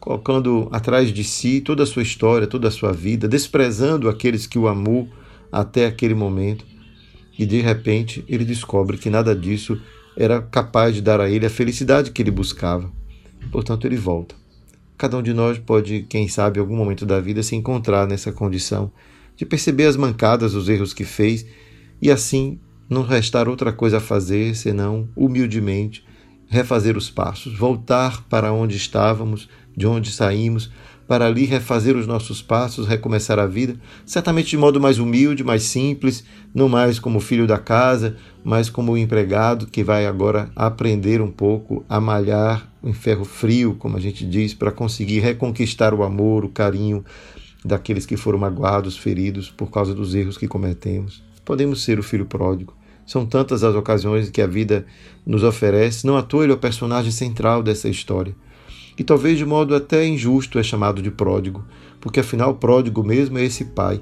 colocando 0.00 0.68
atrás 0.72 1.12
de 1.12 1.22
si 1.22 1.60
toda 1.60 1.84
a 1.84 1.86
sua 1.86 2.02
história, 2.02 2.46
toda 2.46 2.68
a 2.68 2.70
sua 2.70 2.92
vida, 2.92 3.28
desprezando 3.28 4.08
aqueles 4.08 4.46
que 4.46 4.58
o 4.58 4.66
amou 4.66 5.08
até 5.50 5.86
aquele 5.86 6.14
momento. 6.14 6.64
E 7.38 7.46
de 7.46 7.60
repente 7.60 8.24
ele 8.28 8.44
descobre 8.44 8.98
que 8.98 9.08
nada 9.08 9.34
disso 9.34 9.80
era 10.16 10.42
capaz 10.42 10.94
de 10.94 11.00
dar 11.00 11.20
a 11.20 11.28
ele 11.28 11.46
a 11.46 11.50
felicidade 11.50 12.10
que 12.10 12.22
ele 12.22 12.30
buscava. 12.30 12.90
Portanto, 13.50 13.86
ele 13.86 13.96
volta. 13.96 14.34
Cada 14.96 15.16
um 15.16 15.22
de 15.22 15.34
nós 15.34 15.58
pode, 15.58 16.06
quem 16.08 16.28
sabe, 16.28 16.58
em 16.58 16.60
algum 16.60 16.76
momento 16.76 17.04
da 17.04 17.20
vida 17.20 17.42
se 17.42 17.56
encontrar 17.56 18.06
nessa 18.06 18.32
condição 18.32 18.92
de 19.36 19.44
perceber 19.44 19.86
as 19.86 19.96
mancadas, 19.96 20.54
os 20.54 20.68
erros 20.68 20.94
que 20.94 21.04
fez 21.04 21.44
e 22.00 22.10
assim 22.10 22.58
não 22.88 23.02
restar 23.02 23.48
outra 23.48 23.72
coisa 23.72 23.98
a 23.98 24.00
fazer 24.00 24.54
senão, 24.54 25.08
humildemente, 25.16 26.04
refazer 26.48 26.96
os 26.96 27.10
passos, 27.10 27.56
voltar 27.56 28.22
para 28.28 28.52
onde 28.52 28.76
estávamos, 28.76 29.48
de 29.76 29.86
onde 29.86 30.12
saímos, 30.12 30.70
para 31.06 31.26
ali 31.26 31.44
refazer 31.44 31.96
os 31.96 32.06
nossos 32.06 32.40
passos, 32.40 32.86
recomeçar 32.86 33.38
a 33.38 33.46
vida, 33.46 33.76
certamente 34.06 34.50
de 34.50 34.56
modo 34.56 34.80
mais 34.80 34.98
humilde, 34.98 35.44
mais 35.44 35.64
simples, 35.64 36.24
não 36.54 36.68
mais 36.68 36.98
como 36.98 37.20
filho 37.20 37.46
da 37.46 37.58
casa, 37.58 38.16
mas 38.42 38.70
como 38.70 38.96
empregado 38.96 39.66
que 39.66 39.84
vai 39.84 40.06
agora 40.06 40.50
aprender 40.56 41.20
um 41.20 41.30
pouco 41.30 41.84
a 41.88 42.00
malhar 42.00 42.70
em 42.82 42.92
ferro 42.92 43.24
frio, 43.24 43.74
como 43.74 43.96
a 43.96 44.00
gente 44.00 44.24
diz, 44.24 44.54
para 44.54 44.70
conseguir 44.70 45.20
reconquistar 45.20 45.92
o 45.92 46.02
amor, 46.02 46.44
o 46.44 46.48
carinho 46.48 47.04
daqueles 47.64 48.06
que 48.06 48.16
foram 48.16 48.38
magoados, 48.38 48.96
feridos 48.96 49.50
por 49.50 49.70
causa 49.70 49.94
dos 49.94 50.14
erros 50.14 50.38
que 50.38 50.48
cometemos 50.48 51.22
podemos 51.44 51.82
ser 51.82 51.98
o 51.98 52.02
filho 52.02 52.26
pródigo. 52.26 52.74
São 53.06 53.26
tantas 53.26 53.62
as 53.62 53.74
ocasiões 53.74 54.30
que 54.30 54.40
a 54.40 54.46
vida 54.46 54.86
nos 55.26 55.42
oferece, 55.42 56.06
não 56.06 56.16
à 56.16 56.22
toa 56.22 56.44
ele 56.44 56.52
é 56.52 56.54
o 56.54 56.58
personagem 56.58 57.12
central 57.12 57.62
dessa 57.62 57.88
história. 57.88 58.34
E 58.98 59.04
talvez 59.04 59.36
de 59.36 59.44
modo 59.44 59.74
até 59.74 60.06
injusto 60.06 60.58
é 60.58 60.62
chamado 60.62 61.02
de 61.02 61.10
pródigo, 61.10 61.64
porque 62.00 62.20
afinal 62.20 62.54
pródigo 62.54 63.02
mesmo 63.02 63.38
é 63.38 63.44
esse 63.44 63.64
pai, 63.64 64.00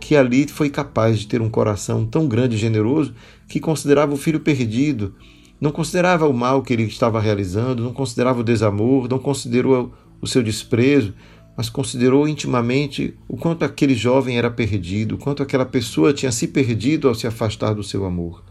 que 0.00 0.16
ali 0.16 0.46
foi 0.48 0.68
capaz 0.68 1.20
de 1.20 1.28
ter 1.28 1.40
um 1.40 1.48
coração 1.48 2.04
tão 2.04 2.26
grande 2.26 2.56
e 2.56 2.58
generoso 2.58 3.14
que 3.48 3.60
considerava 3.60 4.12
o 4.12 4.16
filho 4.16 4.40
perdido, 4.40 5.14
não 5.60 5.70
considerava 5.70 6.26
o 6.26 6.34
mal 6.34 6.60
que 6.60 6.72
ele 6.72 6.82
estava 6.82 7.20
realizando, 7.20 7.84
não 7.84 7.92
considerava 7.92 8.40
o 8.40 8.44
desamor, 8.44 9.08
não 9.08 9.18
considerou 9.18 9.92
o 10.20 10.26
seu 10.26 10.42
desprezo, 10.42 11.14
mas 11.56 11.68
considerou 11.68 12.26
intimamente 12.26 13.14
o 13.28 13.36
quanto 13.36 13.64
aquele 13.64 13.94
jovem 13.94 14.38
era 14.38 14.50
perdido, 14.50 15.16
o 15.16 15.18
quanto 15.18 15.42
aquela 15.42 15.66
pessoa 15.66 16.12
tinha 16.12 16.32
se 16.32 16.48
perdido 16.48 17.08
ao 17.08 17.14
se 17.14 17.26
afastar 17.26 17.74
do 17.74 17.82
seu 17.82 18.04
amor, 18.04 18.42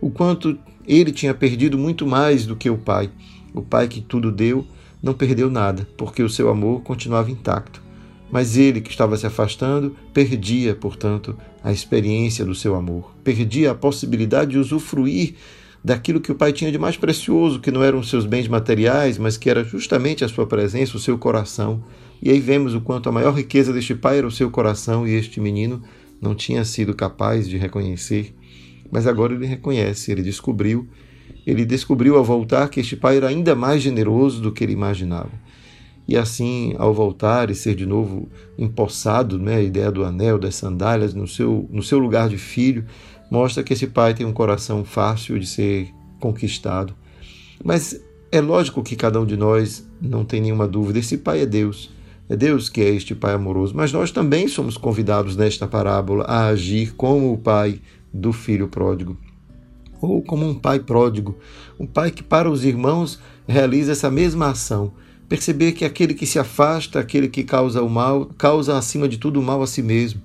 o 0.00 0.10
quanto 0.10 0.58
ele 0.86 1.12
tinha 1.12 1.34
perdido 1.34 1.76
muito 1.76 2.06
mais 2.06 2.46
do 2.46 2.56
que 2.56 2.70
o 2.70 2.78
pai. 2.78 3.10
O 3.52 3.62
pai 3.62 3.88
que 3.88 4.00
tudo 4.00 4.30
deu 4.30 4.66
não 5.02 5.14
perdeu 5.14 5.50
nada, 5.50 5.86
porque 5.96 6.22
o 6.22 6.28
seu 6.28 6.48
amor 6.48 6.82
continuava 6.82 7.30
intacto. 7.30 7.82
Mas 8.30 8.56
ele 8.56 8.80
que 8.80 8.90
estava 8.90 9.16
se 9.16 9.26
afastando 9.26 9.96
perdia, 10.12 10.74
portanto, 10.74 11.36
a 11.62 11.72
experiência 11.72 12.44
do 12.44 12.54
seu 12.54 12.74
amor, 12.74 13.12
perdia 13.22 13.70
a 13.70 13.74
possibilidade 13.74 14.52
de 14.52 14.58
usufruir 14.58 15.34
daquilo 15.82 16.20
que 16.20 16.32
o 16.32 16.34
pai 16.34 16.52
tinha 16.52 16.72
de 16.72 16.78
mais 16.78 16.96
precioso, 16.96 17.60
que 17.60 17.70
não 17.70 17.82
eram 17.82 18.00
os 18.00 18.08
seus 18.08 18.26
bens 18.26 18.48
materiais, 18.48 19.18
mas 19.18 19.36
que 19.36 19.48
era 19.48 19.62
justamente 19.62 20.24
a 20.24 20.28
sua 20.28 20.46
presença, 20.46 20.96
o 20.96 21.00
seu 21.00 21.16
coração 21.16 21.82
e 22.22 22.30
aí 22.30 22.40
vemos 22.40 22.74
o 22.74 22.80
quanto 22.80 23.08
a 23.08 23.12
maior 23.12 23.32
riqueza 23.32 23.72
deste 23.72 23.94
pai 23.94 24.18
era 24.18 24.26
o 24.26 24.30
seu 24.30 24.50
coração 24.50 25.06
e 25.06 25.14
este 25.14 25.40
menino 25.40 25.82
não 26.20 26.34
tinha 26.34 26.64
sido 26.64 26.94
capaz 26.94 27.48
de 27.48 27.56
reconhecer. 27.56 28.34
Mas 28.90 29.06
agora 29.06 29.34
ele 29.34 29.46
reconhece, 29.46 30.10
ele 30.10 30.22
descobriu, 30.22 30.88
ele 31.46 31.64
descobriu 31.64 32.16
ao 32.16 32.24
voltar 32.24 32.68
que 32.68 32.80
este 32.80 32.96
pai 32.96 33.16
era 33.16 33.28
ainda 33.28 33.54
mais 33.54 33.82
generoso 33.82 34.40
do 34.40 34.52
que 34.52 34.64
ele 34.64 34.72
imaginava. 34.72 35.30
E 36.08 36.16
assim, 36.16 36.74
ao 36.78 36.94
voltar 36.94 37.50
e 37.50 37.54
ser 37.54 37.74
de 37.74 37.84
novo 37.84 38.28
empossado, 38.56 39.38
né, 39.38 39.56
a 39.56 39.62
ideia 39.62 39.90
do 39.90 40.04
anel, 40.04 40.38
das 40.38 40.54
sandálias, 40.54 41.12
no 41.12 41.26
seu, 41.26 41.68
no 41.70 41.82
seu 41.82 41.98
lugar 41.98 42.28
de 42.28 42.38
filho, 42.38 42.84
mostra 43.28 43.64
que 43.64 43.72
esse 43.72 43.88
pai 43.88 44.14
tem 44.14 44.24
um 44.24 44.32
coração 44.32 44.84
fácil 44.84 45.38
de 45.38 45.46
ser 45.46 45.92
conquistado. 46.20 46.94
Mas 47.64 48.00
é 48.30 48.40
lógico 48.40 48.84
que 48.84 48.94
cada 48.94 49.20
um 49.20 49.26
de 49.26 49.36
nós 49.36 49.84
não 50.00 50.24
tem 50.24 50.40
nenhuma 50.40 50.68
dúvida, 50.68 51.00
esse 51.00 51.18
pai 51.18 51.40
é 51.40 51.46
Deus. 51.46 51.90
É 52.28 52.34
Deus 52.34 52.68
que 52.68 52.80
é 52.80 52.88
este 52.88 53.14
pai 53.14 53.34
amoroso, 53.34 53.72
mas 53.76 53.92
nós 53.92 54.10
também 54.10 54.48
somos 54.48 54.76
convidados 54.76 55.36
nesta 55.36 55.66
parábola 55.66 56.24
a 56.24 56.46
agir 56.46 56.92
como 56.94 57.32
o 57.32 57.38
pai 57.38 57.80
do 58.12 58.32
filho 58.32 58.66
pródigo, 58.66 59.16
ou 60.00 60.20
como 60.22 60.48
um 60.48 60.54
pai 60.54 60.80
pródigo, 60.80 61.38
um 61.78 61.86
pai 61.86 62.10
que 62.10 62.24
para 62.24 62.50
os 62.50 62.64
irmãos 62.64 63.20
realiza 63.46 63.92
essa 63.92 64.10
mesma 64.10 64.50
ação. 64.50 64.92
Perceber 65.28 65.72
que 65.72 65.84
aquele 65.84 66.14
que 66.14 66.26
se 66.26 66.38
afasta, 66.38 66.98
aquele 66.98 67.28
que 67.28 67.44
causa 67.44 67.82
o 67.82 67.88
mal, 67.88 68.26
causa 68.38 68.76
acima 68.76 69.08
de 69.08 69.18
tudo 69.18 69.40
o 69.40 69.42
mal 69.42 69.62
a 69.62 69.66
si 69.66 69.82
mesmo. 69.82 70.20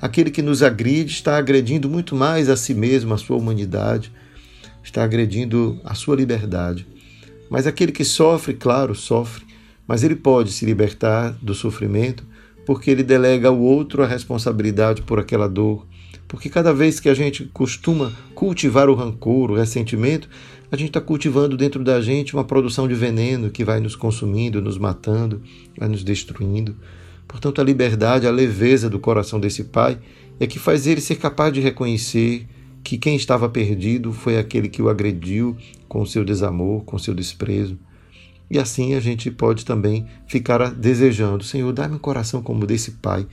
Aquele 0.00 0.30
que 0.30 0.42
nos 0.42 0.62
agride 0.62 1.12
está 1.12 1.36
agredindo 1.36 1.88
muito 1.88 2.16
mais 2.16 2.48
a 2.48 2.56
si 2.56 2.74
mesmo, 2.74 3.14
a 3.14 3.18
sua 3.18 3.36
humanidade, 3.36 4.12
está 4.82 5.04
agredindo 5.04 5.80
a 5.84 5.94
sua 5.94 6.16
liberdade. 6.16 6.86
Mas 7.48 7.66
aquele 7.66 7.92
que 7.92 8.04
sofre, 8.04 8.54
claro, 8.54 8.94
sofre, 8.94 9.44
mas 9.92 10.02
ele 10.02 10.16
pode 10.16 10.50
se 10.52 10.64
libertar 10.64 11.36
do 11.42 11.54
sofrimento 11.54 12.24
porque 12.64 12.90
ele 12.90 13.02
delega 13.02 13.48
ao 13.48 13.60
outro 13.60 14.02
a 14.02 14.06
responsabilidade 14.06 15.02
por 15.02 15.18
aquela 15.18 15.46
dor. 15.46 15.86
Porque 16.26 16.48
cada 16.48 16.72
vez 16.72 16.98
que 16.98 17.10
a 17.10 17.14
gente 17.14 17.44
costuma 17.52 18.10
cultivar 18.34 18.88
o 18.88 18.94
rancor, 18.94 19.50
o 19.50 19.54
ressentimento, 19.54 20.30
a 20.70 20.76
gente 20.78 20.88
está 20.88 21.00
cultivando 21.02 21.58
dentro 21.58 21.84
da 21.84 22.00
gente 22.00 22.32
uma 22.32 22.42
produção 22.42 22.88
de 22.88 22.94
veneno 22.94 23.50
que 23.50 23.66
vai 23.66 23.80
nos 23.80 23.94
consumindo, 23.94 24.62
nos 24.62 24.78
matando, 24.78 25.42
vai 25.76 25.90
nos 25.90 26.02
destruindo. 26.02 26.74
Portanto, 27.28 27.60
a 27.60 27.64
liberdade, 27.64 28.26
a 28.26 28.30
leveza 28.30 28.88
do 28.88 28.98
coração 28.98 29.38
desse 29.38 29.64
pai 29.64 29.98
é 30.40 30.46
que 30.46 30.58
faz 30.58 30.86
ele 30.86 31.02
ser 31.02 31.16
capaz 31.16 31.52
de 31.52 31.60
reconhecer 31.60 32.46
que 32.82 32.96
quem 32.96 33.14
estava 33.14 33.46
perdido 33.46 34.10
foi 34.10 34.38
aquele 34.38 34.70
que 34.70 34.80
o 34.80 34.88
agrediu 34.88 35.54
com 35.86 36.06
seu 36.06 36.24
desamor, 36.24 36.82
com 36.82 36.98
seu 36.98 37.12
desprezo. 37.12 37.76
E 38.52 38.58
assim 38.58 38.94
a 38.94 39.00
gente 39.00 39.30
pode 39.30 39.64
também 39.64 40.06
ficar 40.26 40.70
desejando: 40.72 41.42
Senhor, 41.42 41.72
dá-me 41.72 41.94
um 41.94 41.98
coração 41.98 42.42
como 42.42 42.66
desse 42.66 42.90
pai, 42.90 43.26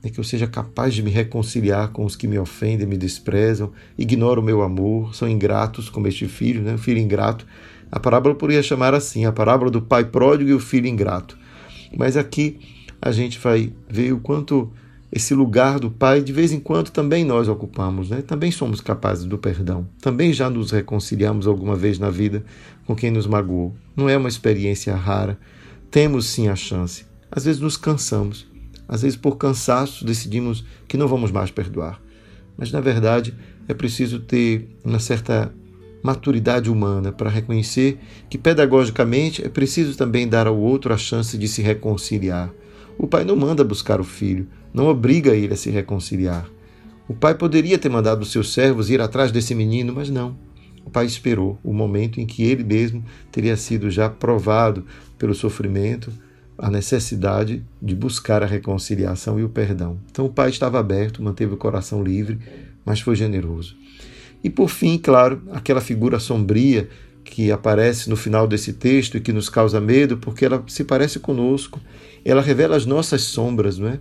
né, 0.00 0.10
que 0.10 0.20
eu 0.20 0.22
seja 0.22 0.46
capaz 0.46 0.94
de 0.94 1.02
me 1.02 1.10
reconciliar 1.10 1.88
com 1.88 2.04
os 2.04 2.14
que 2.14 2.28
me 2.28 2.38
ofendem, 2.38 2.86
me 2.86 2.96
desprezam, 2.96 3.72
ignoram 3.98 4.40
o 4.40 4.44
meu 4.44 4.62
amor, 4.62 5.12
são 5.12 5.28
ingratos 5.28 5.90
como 5.90 6.06
este 6.06 6.28
filho, 6.28 6.62
né, 6.62 6.78
filho 6.78 7.00
ingrato. 7.00 7.44
A 7.90 7.98
parábola 7.98 8.32
poderia 8.36 8.62
chamar 8.62 8.94
assim: 8.94 9.24
a 9.24 9.32
parábola 9.32 9.72
do 9.72 9.82
pai 9.82 10.04
pródigo 10.04 10.50
e 10.50 10.54
o 10.54 10.60
filho 10.60 10.86
ingrato. 10.86 11.36
Mas 11.98 12.16
aqui 12.16 12.60
a 13.02 13.10
gente 13.10 13.40
vai 13.40 13.72
ver 13.88 14.12
o 14.12 14.20
quanto 14.20 14.70
esse 15.12 15.34
lugar 15.34 15.80
do 15.80 15.90
Pai, 15.90 16.22
de 16.22 16.32
vez 16.32 16.52
em 16.52 16.60
quando 16.60 16.90
também 16.90 17.24
nós 17.24 17.48
ocupamos, 17.48 18.10
né? 18.10 18.22
Também 18.22 18.52
somos 18.52 18.80
capazes 18.80 19.24
do 19.24 19.36
perdão. 19.36 19.88
Também 20.00 20.32
já 20.32 20.48
nos 20.48 20.70
reconciliamos 20.70 21.48
alguma 21.48 21.74
vez 21.74 21.98
na 21.98 22.10
vida 22.10 22.44
com 22.86 22.94
quem 22.94 23.10
nos 23.10 23.26
magoou. 23.26 23.74
Não 23.96 24.08
é 24.08 24.16
uma 24.16 24.28
experiência 24.28 24.94
rara. 24.94 25.36
Temos 25.90 26.26
sim 26.26 26.46
a 26.46 26.54
chance. 26.54 27.04
Às 27.30 27.44
vezes 27.44 27.60
nos 27.60 27.76
cansamos. 27.76 28.46
Às 28.88 29.02
vezes 29.02 29.16
por 29.16 29.36
cansaço 29.36 30.04
decidimos 30.04 30.64
que 30.86 30.96
não 30.96 31.08
vamos 31.08 31.32
mais 31.32 31.50
perdoar. 31.50 32.00
Mas 32.56 32.70
na 32.70 32.80
verdade 32.80 33.34
é 33.66 33.74
preciso 33.74 34.20
ter 34.20 34.68
uma 34.84 35.00
certa 35.00 35.52
maturidade 36.02 36.70
humana 36.70 37.12
para 37.12 37.28
reconhecer 37.28 37.98
que 38.28 38.38
pedagogicamente 38.38 39.44
é 39.44 39.48
preciso 39.48 39.96
também 39.96 40.28
dar 40.28 40.46
ao 40.46 40.56
outro 40.56 40.94
a 40.94 40.96
chance 40.96 41.36
de 41.36 41.48
se 41.48 41.62
reconciliar. 41.62 42.50
O 42.96 43.06
pai 43.06 43.24
não 43.24 43.36
manda 43.36 43.64
buscar 43.64 44.00
o 44.00 44.04
filho, 44.04 44.46
não 44.72 44.86
obriga 44.86 45.34
ele 45.34 45.54
a 45.54 45.56
se 45.56 45.70
reconciliar. 45.70 46.48
O 47.08 47.14
pai 47.14 47.34
poderia 47.34 47.78
ter 47.78 47.88
mandado 47.88 48.22
os 48.22 48.30
seus 48.30 48.52
servos 48.52 48.88
ir 48.88 49.00
atrás 49.00 49.32
desse 49.32 49.54
menino, 49.54 49.92
mas 49.92 50.08
não. 50.08 50.36
O 50.84 50.90
pai 50.90 51.06
esperou 51.06 51.58
o 51.62 51.72
momento 51.72 52.20
em 52.20 52.26
que 52.26 52.44
ele 52.44 52.64
mesmo 52.64 53.04
teria 53.30 53.56
sido 53.56 53.90
já 53.90 54.08
provado 54.08 54.84
pelo 55.18 55.34
sofrimento, 55.34 56.12
a 56.56 56.70
necessidade 56.70 57.64
de 57.80 57.94
buscar 57.94 58.42
a 58.42 58.46
reconciliação 58.46 59.40
e 59.40 59.44
o 59.44 59.48
perdão. 59.48 59.98
Então 60.10 60.26
o 60.26 60.30
pai 60.30 60.50
estava 60.50 60.78
aberto, 60.78 61.22
manteve 61.22 61.54
o 61.54 61.56
coração 61.56 62.02
livre, 62.02 62.38
mas 62.84 63.00
foi 63.00 63.16
generoso. 63.16 63.76
E 64.42 64.50
por 64.50 64.68
fim, 64.68 64.98
claro, 64.98 65.42
aquela 65.52 65.80
figura 65.80 66.18
sombria 66.18 66.88
que 67.24 67.50
aparece 67.50 68.10
no 68.10 68.16
final 68.16 68.46
desse 68.46 68.72
texto 68.72 69.16
e 69.16 69.20
que 69.20 69.32
nos 69.32 69.48
causa 69.48 69.80
medo, 69.80 70.16
porque 70.18 70.44
ela 70.44 70.62
se 70.66 70.84
parece 70.84 71.18
conosco, 71.18 71.80
ela 72.24 72.42
revela 72.42 72.76
as 72.76 72.86
nossas 72.86 73.22
sombras, 73.22 73.78
não 73.78 73.88
é? 73.88 74.00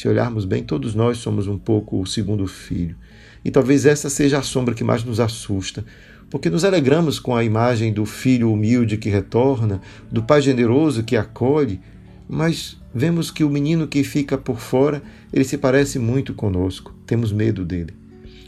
Se 0.00 0.08
olharmos 0.08 0.46
bem, 0.46 0.64
todos 0.64 0.94
nós 0.94 1.18
somos 1.18 1.46
um 1.46 1.58
pouco 1.58 2.00
o 2.00 2.06
segundo 2.06 2.46
filho. 2.46 2.96
E 3.44 3.50
talvez 3.50 3.84
essa 3.84 4.08
seja 4.08 4.38
a 4.38 4.42
sombra 4.42 4.74
que 4.74 4.82
mais 4.82 5.04
nos 5.04 5.20
assusta, 5.20 5.84
porque 6.30 6.48
nos 6.48 6.64
alegramos 6.64 7.20
com 7.20 7.36
a 7.36 7.44
imagem 7.44 7.92
do 7.92 8.06
filho 8.06 8.50
humilde 8.50 8.96
que 8.96 9.10
retorna, 9.10 9.78
do 10.10 10.22
pai 10.22 10.40
generoso 10.40 11.04
que 11.04 11.18
acolhe, 11.18 11.82
mas 12.26 12.80
vemos 12.94 13.30
que 13.30 13.44
o 13.44 13.50
menino 13.50 13.86
que 13.86 14.02
fica 14.02 14.38
por 14.38 14.58
fora, 14.58 15.02
ele 15.30 15.44
se 15.44 15.58
parece 15.58 15.98
muito 15.98 16.32
conosco, 16.32 16.94
temos 17.06 17.30
medo 17.30 17.62
dele. 17.62 17.92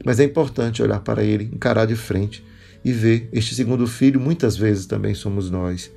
Mas 0.03 0.21
é 0.21 0.25
importante 0.25 0.83
olhar 0.83 1.01
para 1.01 1.23
ele, 1.23 1.51
encarar 1.53 1.85
de 1.85 1.97
frente 1.97 2.43
e 2.83 2.93
ver 2.93 3.29
este 3.31 3.55
segundo 3.55 3.87
filho, 3.87 4.19
muitas 4.19 4.57
vezes 4.57 4.87
também 4.87 5.13
somos 5.13 5.51
nós. 5.51 5.93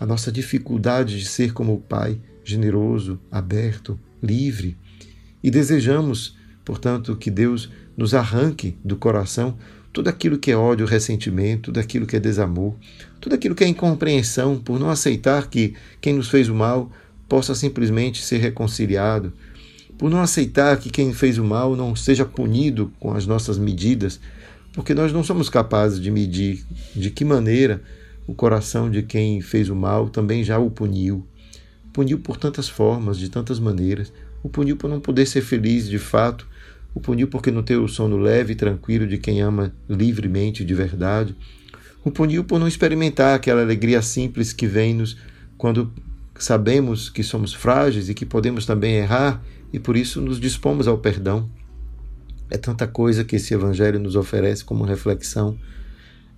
A 0.00 0.04
nossa 0.04 0.32
dificuldade 0.32 1.16
de 1.16 1.26
ser 1.26 1.52
como 1.52 1.74
o 1.74 1.80
pai, 1.80 2.20
generoso, 2.42 3.20
aberto, 3.30 3.96
livre. 4.22 4.76
E 5.42 5.50
desejamos, 5.50 6.36
portanto, 6.64 7.16
que 7.16 7.30
Deus 7.30 7.70
nos 7.96 8.14
arranque 8.14 8.76
do 8.84 8.96
coração 8.96 9.56
tudo 9.92 10.08
aquilo 10.08 10.38
que 10.38 10.50
é 10.50 10.56
ódio, 10.56 10.86
ressentimento, 10.86 11.64
tudo 11.64 11.80
aquilo 11.80 12.06
que 12.06 12.16
é 12.16 12.20
desamor, 12.20 12.74
tudo 13.20 13.34
aquilo 13.34 13.54
que 13.54 13.64
é 13.64 13.68
incompreensão 13.68 14.56
por 14.56 14.78
não 14.78 14.88
aceitar 14.88 15.48
que 15.48 15.74
quem 16.00 16.14
nos 16.14 16.28
fez 16.28 16.48
o 16.48 16.54
mal 16.54 16.90
possa 17.28 17.54
simplesmente 17.54 18.22
ser 18.22 18.38
reconciliado, 18.38 19.32
por 19.98 20.08
não 20.08 20.20
aceitar 20.20 20.78
que 20.78 20.90
quem 20.90 21.12
fez 21.12 21.38
o 21.38 21.44
mal 21.44 21.74
não 21.74 21.96
seja 21.96 22.24
punido 22.24 22.92
com 23.00 23.12
as 23.12 23.26
nossas 23.26 23.58
medidas, 23.58 24.20
porque 24.72 24.94
nós 24.94 25.12
não 25.12 25.24
somos 25.24 25.48
capazes 25.48 26.00
de 26.00 26.10
medir 26.10 26.64
de 26.94 27.10
que 27.10 27.24
maneira 27.24 27.82
o 28.26 28.34
coração 28.34 28.88
de 28.88 29.02
quem 29.02 29.40
fez 29.40 29.68
o 29.68 29.74
mal 29.74 30.08
também 30.08 30.44
já 30.44 30.58
o 30.58 30.70
puniu 30.70 31.26
puniu 31.92 32.18
por 32.18 32.36
tantas 32.36 32.68
formas, 32.68 33.18
de 33.18 33.28
tantas 33.28 33.58
maneiras. 33.58 34.12
O 34.42 34.48
puniu 34.48 34.76
por 34.76 34.88
não 34.88 35.00
poder 35.00 35.26
ser 35.26 35.42
feliz 35.42 35.88
de 35.88 35.98
fato, 35.98 36.46
o 36.94 37.00
puniu 37.00 37.28
porque 37.28 37.50
não 37.50 37.62
ter 37.62 37.76
o 37.76 37.88
sono 37.88 38.16
leve 38.16 38.52
e 38.52 38.56
tranquilo 38.56 39.06
de 39.06 39.18
quem 39.18 39.40
ama 39.40 39.72
livremente 39.88 40.64
de 40.64 40.74
verdade. 40.74 41.36
O 42.04 42.10
puniu 42.10 42.42
por 42.44 42.58
não 42.58 42.66
experimentar 42.66 43.34
aquela 43.34 43.62
alegria 43.62 44.00
simples 44.02 44.52
que 44.52 44.66
vem-nos 44.66 45.16
quando 45.56 45.92
sabemos 46.38 47.10
que 47.10 47.22
somos 47.22 47.52
frágeis 47.52 48.08
e 48.08 48.14
que 48.14 48.24
podemos 48.24 48.64
também 48.64 48.94
errar 48.94 49.42
e 49.72 49.78
por 49.78 49.96
isso 49.96 50.20
nos 50.20 50.40
dispomos 50.40 50.88
ao 50.88 50.98
perdão. 50.98 51.48
É 52.50 52.56
tanta 52.56 52.86
coisa 52.86 53.22
que 53.22 53.36
esse 53.36 53.54
Evangelho 53.54 54.00
nos 54.00 54.16
oferece 54.16 54.64
como 54.64 54.84
reflexão, 54.84 55.56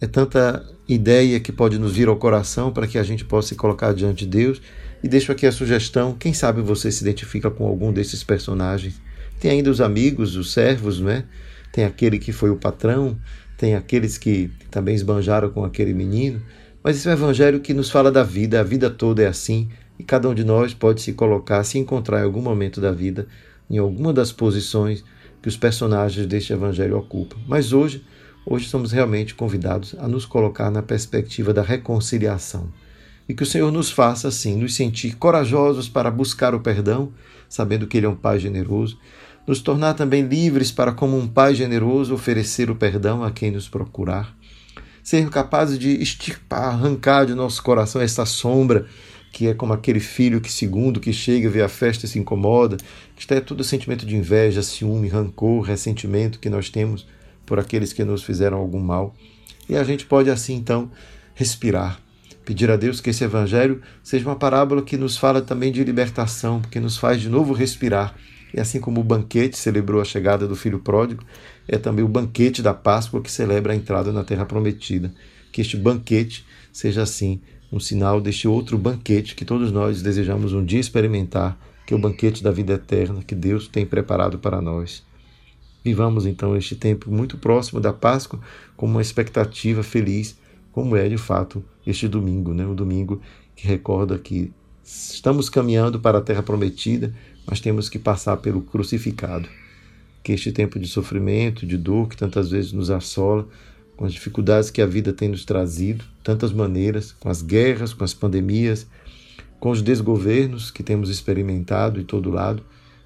é 0.03 0.07
tanta 0.07 0.69
ideia 0.89 1.39
que 1.39 1.53
pode 1.53 1.79
nos 1.79 1.93
vir 1.93 2.09
ao 2.09 2.17
coração 2.17 2.73
para 2.73 2.89
que 2.89 2.99
a 2.99 3.05
gente 3.05 3.25
possa 3.25 3.51
se 3.51 3.55
colocar 3.55 3.95
diante 3.95 4.27
de 4.27 4.31
Deus 4.33 4.61
e 5.03 5.09
deixo 5.09 5.33
aqui 5.33 5.47
a 5.47 5.53
sugestão: 5.53 6.15
quem 6.15 6.33
sabe 6.33 6.63
você 6.63 6.91
se 6.93 7.03
identifica 7.03 7.51
com 7.51 7.67
algum 7.67 7.93
desses 7.93 8.23
personagens? 8.23 9.01
Tem 9.41 9.51
ainda 9.51 9.71
os 9.71 9.81
amigos, 9.81 10.37
os 10.37 10.53
servos, 10.53 11.01
não 11.01 11.11
é? 11.11 11.25
Tem 11.73 11.85
aquele 11.85 12.19
que 12.19 12.33
foi 12.33 12.51
o 12.51 12.57
patrão, 12.57 13.19
tem 13.57 13.75
aqueles 13.75 14.17
que 14.17 14.51
também 14.71 14.95
esbanjaram 14.95 15.51
com 15.51 15.65
aquele 15.65 15.93
menino. 15.93 16.41
Mas 16.83 16.97
esse 16.97 17.09
é 17.09 17.11
um 17.11 17.15
evangelho 17.15 17.61
que 17.61 17.75
nos 17.75 17.91
fala 17.91 18.13
da 18.13 18.23
vida, 18.23 18.61
a 18.61 18.63
vida 18.63 18.91
toda 18.91 19.23
é 19.23 19.27
assim, 19.27 19.69
e 19.99 20.05
cada 20.05 20.29
um 20.29 20.35
de 20.35 20.45
nós 20.45 20.75
pode 20.75 21.01
se 21.01 21.13
colocar, 21.13 21.63
se 21.65 21.79
encontrar 21.79 22.21
em 22.21 22.25
algum 22.25 22.43
momento 22.43 22.81
da 22.81 22.93
vida, 22.93 23.27
em 23.71 23.79
alguma 23.79 24.13
das 24.13 24.33
posições 24.33 25.05
que 25.41 25.49
os 25.49 25.57
personagens 25.57 26.27
deste 26.27 26.53
evangelho 26.53 26.97
ocupam. 26.97 27.39
Mas 27.49 27.73
hoje, 27.73 28.05
hoje 28.45 28.69
somos 28.69 28.93
realmente 28.93 29.35
convidados 29.35 29.95
a 29.99 30.07
nos 30.07 30.27
colocar 30.27 30.71
na 30.71 30.83
perspectiva 30.83 31.53
da 31.53 31.63
reconciliação 31.63 32.69
e 33.29 33.35
que 33.35 33.43
o 33.43 33.47
Senhor 33.47 33.71
nos 33.71 33.91
faça, 33.91 34.29
assim, 34.29 34.57
nos 34.57 34.75
sentir 34.75 35.17
corajosos 35.17 35.89
para 35.89 36.11
buscar 36.11 36.55
o 36.55 36.61
perdão, 36.61 37.13
sabendo 37.49 37.87
que 37.87 37.97
Ele 37.97 38.07
é 38.07 38.09
um 38.09 38.17
Pai 38.17 38.39
generoso, 38.39 38.99
nos 39.47 39.61
tornar 39.61 39.95
também 39.95 40.23
livres 40.23 40.71
para, 40.71 40.93
como 40.93 41.19
um 41.19 41.27
Pai 41.27 41.55
generoso, 41.55 42.15
oferecer 42.15 42.71
o 42.71 42.77
perdão 42.77 43.23
a 43.23 43.31
quem 43.31 43.51
nos 43.51 43.69
procurar, 43.69 44.37
ser 45.03 45.29
capazes 45.31 45.79
de 45.79 45.91
extirpar, 46.01 46.65
arrancar 46.65 47.27
de 47.27 47.35
nosso 47.35 47.63
coração 47.63 48.01
essa 48.01 48.25
sombra 48.25 48.87
que 49.33 49.49
é 49.49 49.55
como 49.55 49.73
aquele 49.73 49.99
filho 49.99 50.43
que, 50.43 50.53
segundo 50.53 51.01
que 51.01 51.13
chega, 51.13 51.49
vê 51.49 51.63
a 51.63 51.69
festa 51.69 52.05
e 52.05 52.09
se 52.09 52.19
incomoda, 52.19 52.77
que 53.17 53.23
está 53.23 53.35
é 53.35 53.41
todo 53.41 53.65
sentimento 53.65 54.05
de 54.05 54.15
inveja, 54.15 54.63
ciúme, 54.63 55.09
rancor, 55.09 55.63
ressentimento 55.63 56.39
que 56.39 56.51
nós 56.51 56.69
temos 56.69 57.09
por 57.47 57.59
aqueles 57.59 57.95
que 57.95 58.05
nos 58.05 58.23
fizeram 58.23 58.59
algum 58.59 58.79
mal. 58.79 59.17
E 59.69 59.75
a 59.75 59.83
gente 59.83 60.05
pode 60.05 60.31
assim 60.31 60.55
então 60.55 60.91
respirar, 61.35 61.99
Pedir 62.45 62.71
a 62.71 62.77
Deus 62.77 63.01
que 63.01 63.11
esse 63.11 63.23
Evangelho 63.23 63.81
seja 64.03 64.29
uma 64.29 64.37
parábola 64.37 64.83
que 64.83 64.97
nos 64.97 65.17
fala 65.17 65.41
também 65.41 65.71
de 65.71 65.85
libertação, 65.85 66.61
que 66.61 66.81
nos 66.81 66.97
faz 66.97 67.21
de 67.21 67.29
novo 67.29 67.53
respirar. 67.53 68.15
E 68.53 68.61
assim 68.61 68.81
como 68.81 69.01
o 69.01 69.05
banquete 69.05 69.57
celebrou 69.57 70.01
a 70.01 70.05
chegada 70.05 70.47
do 70.47 70.57
filho 70.57 70.79
pródigo, 70.79 71.25
é 71.67 71.79
também 71.79 72.05
o 72.05 72.09
banquete 72.09 72.61
da 72.61 72.75
Páscoa 72.75 73.23
que 73.23 73.31
celebra 73.31 73.73
a 73.73 73.77
entrada 73.77 74.13
na 74.13 74.25
terra 74.25 74.45
prometida. 74.45 75.13
Que 75.53 75.61
este 75.61 75.77
banquete 75.77 76.45
seja 76.73 77.03
assim 77.03 77.41
um 77.73 77.81
sinal 77.81 78.21
deste 78.21 78.47
outro 78.47 78.77
banquete 78.77 79.35
que 79.35 79.45
todos 79.45 79.73
nós 79.73 80.03
desejamos 80.03 80.53
um 80.53 80.65
dia 80.65 80.81
experimentar, 80.81 81.59
que 81.87 81.95
é 81.95 81.97
o 81.97 82.01
banquete 82.01 82.43
da 82.43 82.51
vida 82.51 82.75
eterna 82.75 83.23
que 83.23 83.35
Deus 83.35 83.69
tem 83.69 83.87
preparado 83.87 84.39
para 84.39 84.61
nós. 84.61 85.03
Vivamos 85.85 86.27
então 86.27 86.57
este 86.57 86.77
tempo 86.77 87.11
muito 87.11 87.39
próximo 87.39 87.81
da 87.81 87.93
Páscoa 87.93 88.41
com 88.77 88.87
uma 88.87 89.03
expectativa 89.03 89.83
feliz, 89.83 90.37
como 90.73 90.97
é 90.97 91.09
de 91.09 91.19
fato 91.19 91.63
este 91.87 92.09
domingo, 92.09 92.53
né? 92.55 92.67
o 92.67 92.75
domingo 92.75 93.21
que 93.55 93.67
recorda 93.67 94.19
que 94.19 94.51
estamos 94.83 95.49
caminhando 95.49 96.01
para 96.01 96.19
a 96.19 96.23
terra 96.23 96.43
prometida, 96.43 97.15
mas 97.47 97.61
temos 97.61 97.89
que 97.89 97.99
passar 97.99 98.39
pelo 98.39 98.63
crucificado. 98.63 99.49
Que 100.23 100.33
este 100.33 100.53
tempo 100.53 100.79
de 100.79 100.87
sofrimento, 100.87 101.67
de 101.67 101.77
dor 101.77 102.09
que 102.09 102.17
tantas 102.17 102.51
vezes 102.51 102.73
nos 102.73 102.91
assola, 102.91 103.47
com 103.97 104.05
as 104.05 104.13
dificuldades 104.13 104.71
que 104.71 104.81
a 104.81 104.87
vida 104.87 105.13
tem 105.13 105.29
nos 105.29 105.45
trazido, 105.45 106.05
tantas 106.23 106.53
maneiras, 106.53 107.13
com 107.13 107.29
as 107.29 107.43
guerras, 107.43 107.93
com 107.93 108.05
as 108.05 108.15
pandemias, 108.15 108.87
com 109.61 109.71
os 109.71 109.83
desgovernos 109.83 110.71
que 110.71 110.83
temos 110.83 111.09
experimentado 111.09 112.01
em 112.01 112.05
todo 112.05 112.31
lado, 112.31 112.65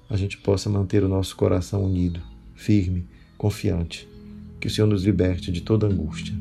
a 0.09 0.15
gente 0.15 0.37
possa 0.37 0.69
manter 0.69 1.03
o 1.03 1.09
nosso 1.09 1.35
coração 1.35 1.83
unido, 1.83 2.21
firme, 2.55 3.05
confiante. 3.37 4.07
Que 4.59 4.67
o 4.67 4.69
Senhor 4.69 4.87
nos 4.87 5.03
liberte 5.03 5.51
de 5.51 5.61
toda 5.61 5.85
angústia. 5.85 6.33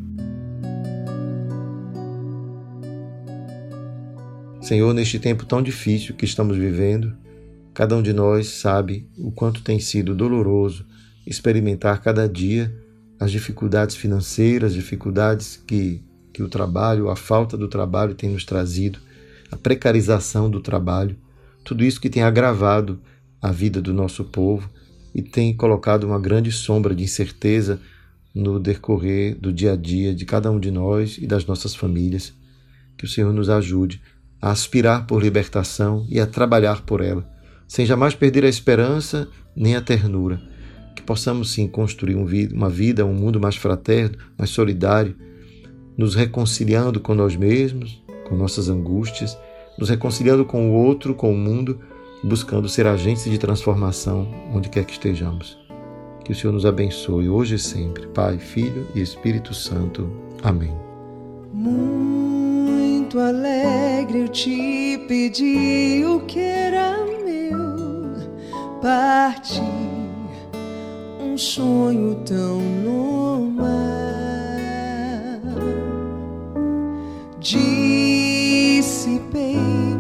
Senhor, 4.66 4.92
neste 4.92 5.20
tempo 5.20 5.46
tão 5.46 5.62
difícil 5.62 6.16
que 6.16 6.24
estamos 6.24 6.56
vivendo, 6.56 7.16
cada 7.72 7.94
um 7.96 8.02
de 8.02 8.12
nós 8.12 8.48
sabe 8.48 9.08
o 9.16 9.30
quanto 9.30 9.62
tem 9.62 9.78
sido 9.78 10.12
doloroso 10.12 10.84
experimentar 11.24 12.02
cada 12.02 12.28
dia 12.28 12.76
as 13.20 13.30
dificuldades 13.30 13.94
financeiras, 13.94 14.74
dificuldades 14.74 15.62
que, 15.68 16.02
que 16.32 16.42
o 16.42 16.48
trabalho, 16.48 17.08
a 17.08 17.14
falta 17.14 17.56
do 17.56 17.68
trabalho 17.68 18.16
tem 18.16 18.28
nos 18.28 18.44
trazido, 18.44 18.98
a 19.52 19.56
precarização 19.56 20.50
do 20.50 20.58
trabalho, 20.58 21.16
tudo 21.62 21.84
isso 21.84 22.00
que 22.00 22.10
tem 22.10 22.24
agravado 22.24 23.00
a 23.40 23.52
vida 23.52 23.80
do 23.80 23.94
nosso 23.94 24.24
povo 24.24 24.68
e 25.14 25.22
tem 25.22 25.56
colocado 25.56 26.02
uma 26.02 26.18
grande 26.18 26.50
sombra 26.50 26.92
de 26.92 27.04
incerteza 27.04 27.80
no 28.34 28.58
decorrer 28.58 29.38
do 29.38 29.52
dia 29.52 29.74
a 29.74 29.76
dia 29.76 30.12
de 30.12 30.24
cada 30.24 30.50
um 30.50 30.58
de 30.58 30.72
nós 30.72 31.18
e 31.18 31.26
das 31.28 31.46
nossas 31.46 31.72
famílias. 31.72 32.34
Que 32.98 33.04
o 33.04 33.08
Senhor 33.08 33.32
nos 33.32 33.48
ajude 33.50 34.00
a 34.46 34.52
aspirar 34.52 35.06
por 35.06 35.22
libertação 35.22 36.06
e 36.08 36.20
a 36.20 36.26
trabalhar 36.26 36.82
por 36.82 37.00
ela, 37.00 37.28
sem 37.66 37.86
jamais 37.86 38.14
perder 38.14 38.44
a 38.44 38.48
esperança 38.48 39.28
nem 39.54 39.76
a 39.76 39.80
ternura 39.80 40.40
possamos 41.06 41.52
sim 41.52 41.68
construir 41.68 42.16
uma 42.52 42.68
vida, 42.68 43.06
um 43.06 43.14
mundo 43.14 43.40
mais 43.40 43.56
fraterno, 43.56 44.18
mais 44.36 44.50
solidário, 44.50 45.14
nos 45.96 46.14
reconciliando 46.14 47.00
com 47.00 47.14
nós 47.14 47.36
mesmos, 47.36 48.02
com 48.28 48.36
nossas 48.36 48.68
angústias, 48.68 49.38
nos 49.78 49.88
reconciliando 49.88 50.44
com 50.44 50.70
o 50.70 50.74
outro, 50.74 51.14
com 51.14 51.32
o 51.32 51.36
mundo, 51.36 51.80
buscando 52.24 52.68
ser 52.68 52.86
agentes 52.86 53.24
de 53.24 53.38
transformação 53.38 54.28
onde 54.52 54.68
quer 54.68 54.84
que 54.84 54.92
estejamos. 54.92 55.56
Que 56.24 56.32
o 56.32 56.34
Senhor 56.34 56.52
nos 56.52 56.66
abençoe 56.66 57.28
hoje 57.28 57.54
e 57.54 57.58
sempre, 57.58 58.08
Pai, 58.08 58.38
Filho 58.38 58.88
e 58.94 59.00
Espírito 59.00 59.54
Santo. 59.54 60.10
Amém. 60.42 60.74
Muito 63.16 63.28
alegre 63.28 64.18
eu 64.24 64.28
te 64.28 65.02
pedi 65.08 66.04
o 66.04 66.20
que 66.26 66.38
era 66.38 66.98
meu, 67.24 68.12
partir 68.82 69.62
um 71.18 71.38
sonho 71.38 72.16
tão 72.26 72.60
normal. 72.84 73.64
Dissipei 77.40 77.96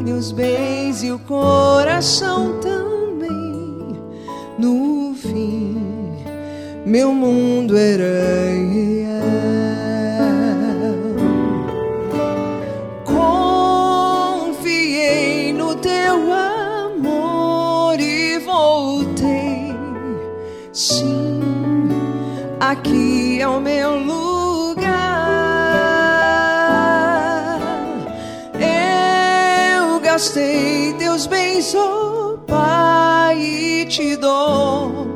meus 0.04 0.30
bens 0.30 1.02
e 1.02 1.10
o 1.10 1.18
coração 1.20 2.60
também. 2.60 3.96
No 4.58 5.14
fim, 5.14 5.80
meu 6.84 7.14
mundo 7.14 7.78
era 7.78 8.04
aqui 22.70 23.40
é 23.40 23.48
o 23.48 23.60
meu 23.60 23.98
lugar. 23.98 24.86
Eu 28.54 30.00
gastei 30.00 30.92
teus 30.94 31.26
bens, 31.26 31.74
oh 31.74 32.38
Pai, 32.46 33.38
e 33.38 33.86
te 33.86 34.16
dou 34.16 35.06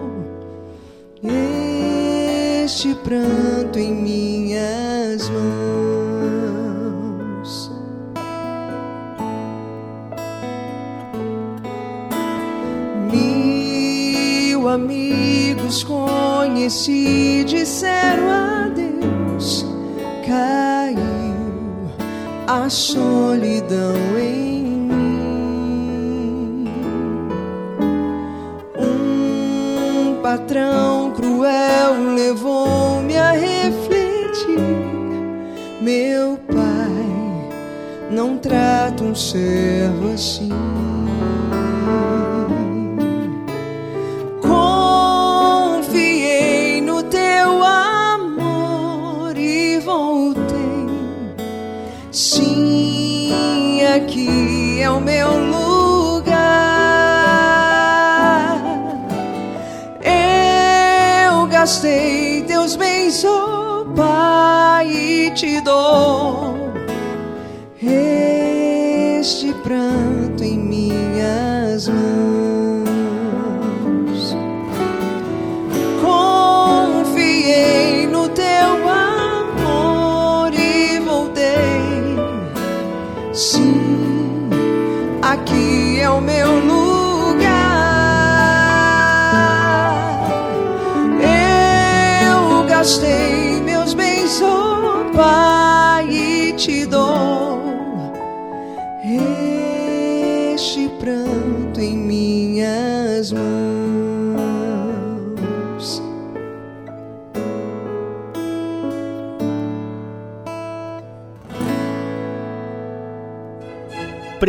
este 2.64 2.94
pranto 2.96 3.78
em 3.78 3.92
minhas 3.92 5.28
mãos. 5.28 5.99
Amigos 15.70 15.84
conheci 15.84 17.44
disseram 17.46 18.28
adeus, 18.28 19.64
caiu 20.26 20.98
a 22.46 22.68
solidão 22.68 23.94
em 24.18 24.64
mim. 24.88 26.64
Um 28.78 30.20
patrão 30.20 31.12
cruel 31.12 32.14
levou-me 32.16 33.16
a 33.16 33.30
refletir. 33.30 34.58
Meu 35.80 36.36
pai 36.52 38.10
não 38.10 38.36
trata 38.38 39.04
um 39.04 39.14
servo 39.14 40.14
assim. 40.14 40.79
O 55.00 55.02
meu 55.02 55.30
lugar. 55.30 56.30
Eu 60.02 61.46
gastei 61.46 62.42
teus 62.42 62.76
bens, 62.76 63.24
oh 63.24 63.86
Pai, 63.96 64.86
e 64.88 65.30
te 65.30 65.60
dou 65.62 65.79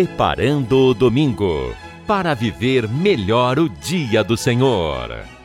Preparando 0.02 0.88
o 0.88 0.94
domingo 0.96 1.76
para 2.08 2.34
viver 2.34 2.90
melhor 2.90 3.60
o 3.60 3.70
dia 3.70 4.24
do 4.24 4.36
Senhor. 4.36 5.41